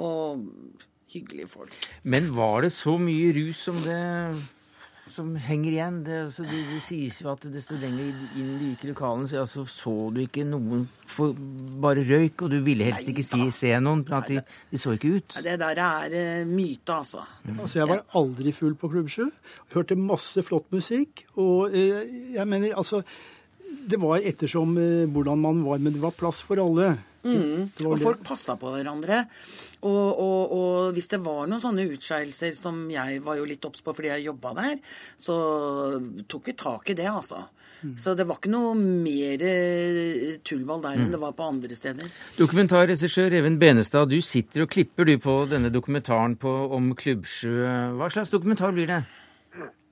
[0.00, 0.46] og
[1.12, 1.74] hyggelige folk.
[2.08, 4.00] Men var det så mye rus som det
[5.18, 5.98] som henger igjen?
[6.06, 9.42] Det, altså, det, det sies jo at desto lenger inn du gikk i lokalene, så,
[9.42, 11.34] altså, så du ikke noen for
[11.82, 14.94] bare røyk, og du ville helst ikke si, se noen, for at de, de så
[14.96, 15.38] ikke ut.
[15.44, 17.24] Det der er uh, myte, altså.
[17.56, 19.28] Altså, Jeg var aldri full på Klubbsjø.
[19.74, 21.24] Hørte masse flott musikk.
[21.40, 22.02] Og uh,
[22.34, 23.02] jeg mener, altså
[23.88, 26.94] Det var ettersom uh, hvordan man var, men det var plass for alle.
[27.26, 27.68] Mm.
[27.84, 29.24] Og folk passa på hverandre.
[29.82, 33.82] Og, og, og hvis det var noen sånne utskeielser som jeg var jo litt obs
[33.84, 34.76] på fordi jeg jobba der,
[35.18, 35.36] så
[36.30, 37.44] tok vi tak i det, altså.
[37.82, 37.92] Mm.
[38.02, 41.04] Så det var ikke noe mer eh, tullball der Mm.
[41.04, 42.08] enn det var på andre steder.
[42.38, 47.54] Dokumentarregissør Even Benestad, du sitter og klipper du på denne dokumentaren på, om Klubbsjø.
[47.98, 49.02] Hva slags dokumentar blir det?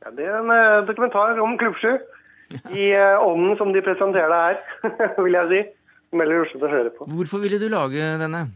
[0.03, 1.95] Ja, det er en eh, dokumentar om Klubbsju.
[2.79, 5.62] I eh, ånden som de presenterer det her, vil jeg si.
[6.15, 7.09] Veldig morsomt å høre på.
[7.11, 8.47] Hvorfor ville du lage denne?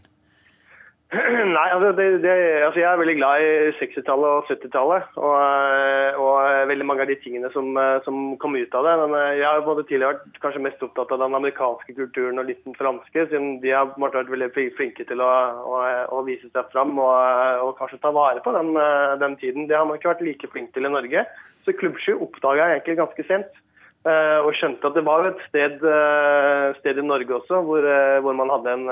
[1.57, 2.33] Nei, altså, det, det,
[2.63, 5.09] altså jeg er veldig glad i 60-tallet og 70-tallet.
[5.19, 8.93] Og, eh, og veldig mange av de tingene som, eh, som kom ut av det.
[9.01, 12.47] Men eh, jeg har både tidligere vært kanskje mest opptatt av den amerikanske kulturen og
[12.47, 15.33] litt den franske, siden de har på vært veldig flinke til å,
[15.67, 15.81] å,
[16.15, 19.67] å vise seg fram og, og kanskje ta vare på den, eh, den tiden.
[19.67, 21.27] Det har man ikke vært like flink til i Norge.
[21.67, 23.51] Så Klubbsju oppdaga jeg egentlig ganske sent.
[24.09, 28.21] Eh, Og skjønte at det var et sted, eh, sted i Norge også hvor, eh,
[28.25, 28.87] hvor man hadde en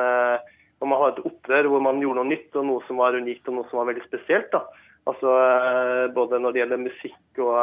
[0.78, 3.56] man hadde et opprør hvor man gjorde noe nytt og noe som var unikt og
[3.56, 4.52] noe som var veldig spesielt.
[4.52, 4.60] da.
[5.10, 5.32] Altså
[6.14, 7.56] Både når det gjelder musikk og,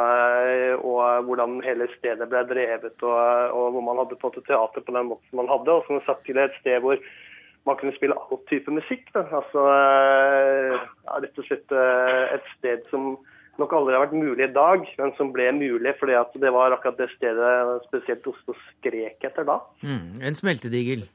[0.84, 4.96] og hvordan hele stedet ble drevet, og, og hvor man hadde fått et teater på
[4.98, 7.00] den måten man hadde, og som sagt til et sted hvor
[7.70, 9.08] man kunne spille all type musikk.
[9.16, 9.24] Da.
[9.40, 13.14] Altså ja, rett og slett et sted som
[13.62, 16.76] nok aldri har vært mulig i dag, men som ble mulig fordi at det var
[16.76, 17.56] akkurat det stedet
[17.88, 19.60] spesielt Oslo skrek etter da.
[19.86, 21.08] Mm, en smeltedigel.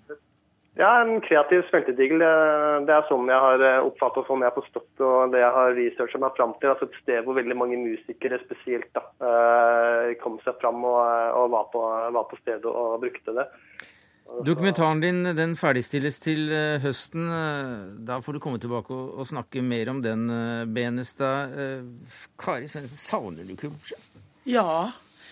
[0.79, 2.23] Ja, en kreativ smeltedigel.
[2.23, 5.75] Det det er sånn jeg har oppfattet, sånn jeg har forstått og det jeg har
[5.77, 6.71] researcha meg fram til.
[6.73, 11.01] Altså et sted hvor veldig mange musikere spesielt da, eh, kom seg fram og,
[11.37, 11.83] og var, på,
[12.17, 13.47] var på stedet og brukte det.
[14.47, 17.27] Dokumentaren din den ferdigstilles til eh, høsten.
[17.29, 21.53] Eh, Da får du komme tilbake og, og snakke mer om den, eh, Benestad.
[22.41, 23.99] Kari Svendsen, savner du Klubbsjø?
[24.49, 24.91] Ja,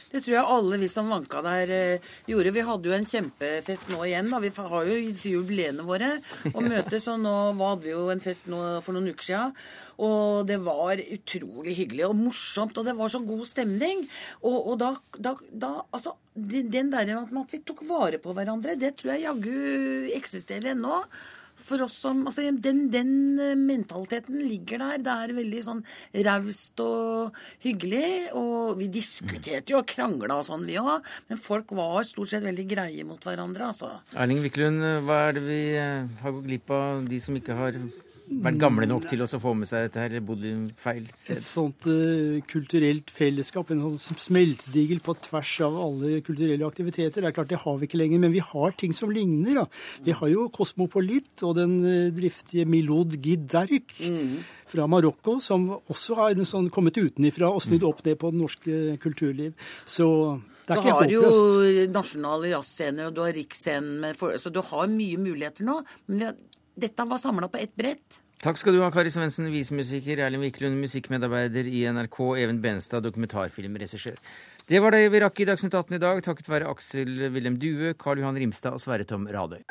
[0.08, 2.54] det tror jeg alle vi som vanka der eh, gjorde.
[2.56, 4.30] Vi hadde jo en kjempefest nå igjen.
[4.32, 4.40] da.
[4.40, 4.96] Vi har jo
[5.34, 6.14] jubileene våre
[6.54, 9.54] og møtes, og nå hadde vi jo en fest nå for noen uker siden.
[10.00, 14.06] Og det var utrolig hyggelig og morsomt, og det var så god stemning.
[14.40, 18.94] Og, og da, da, da Altså, den der at vi tok vare på hverandre, det
[18.98, 21.02] tror jeg jaggu eksisterer ennå.
[21.64, 25.04] For oss som Altså, den, den eh, mentaliteten ligger der.
[25.04, 25.82] Det er veldig sånn
[26.26, 28.32] raust og hyggelig.
[28.38, 31.06] Og vi diskuterte jo og krangla og sånn, vi òg.
[31.30, 33.94] Men folk var stort sett veldig greie mot hverandre, altså.
[34.16, 37.80] Erling Wiklund, hva er det vi eh, har gått glipp av, de som ikke har
[38.28, 41.36] vært gamle nok til å få med seg dette her, bodd i feil sted?
[41.36, 47.22] Et sånt uh, kulturelt fellesskap, en sånn smeltedigel på tvers av alle kulturelle aktiviteter.
[47.24, 49.62] Det er klart, det har vi ikke lenger, men vi har ting som ligner.
[49.62, 49.66] da.
[50.04, 53.96] Vi har jo Kosmopolit og den uh, driftige Milod Giderik
[54.68, 58.40] fra Marokko, som også har en sånn kommet utenifra og snudd opp ned på det
[58.42, 59.54] norske kulturliv.
[59.88, 60.06] Så
[60.68, 64.52] det er Du ikke har jo nasjonale jazzscener, og du har riksscenen, med for- så
[64.52, 65.78] du har mye muligheter nå.
[66.08, 66.34] Men vi har,
[66.80, 68.20] dette var samla på ett brett.
[68.38, 74.20] Takk skal du ha, Kari Svendsen, visemusiker, Erlend Wiklund, musikkmedarbeider i NRK, Even Benstad, dokumentarfilmregissør.
[74.68, 77.96] Det var det vi rakk i Dagsnytt 18 i dag, takket være Aksel Wilhelm Due,
[77.98, 79.64] Karl Johan Rimstad og Sverre Tom Radøy.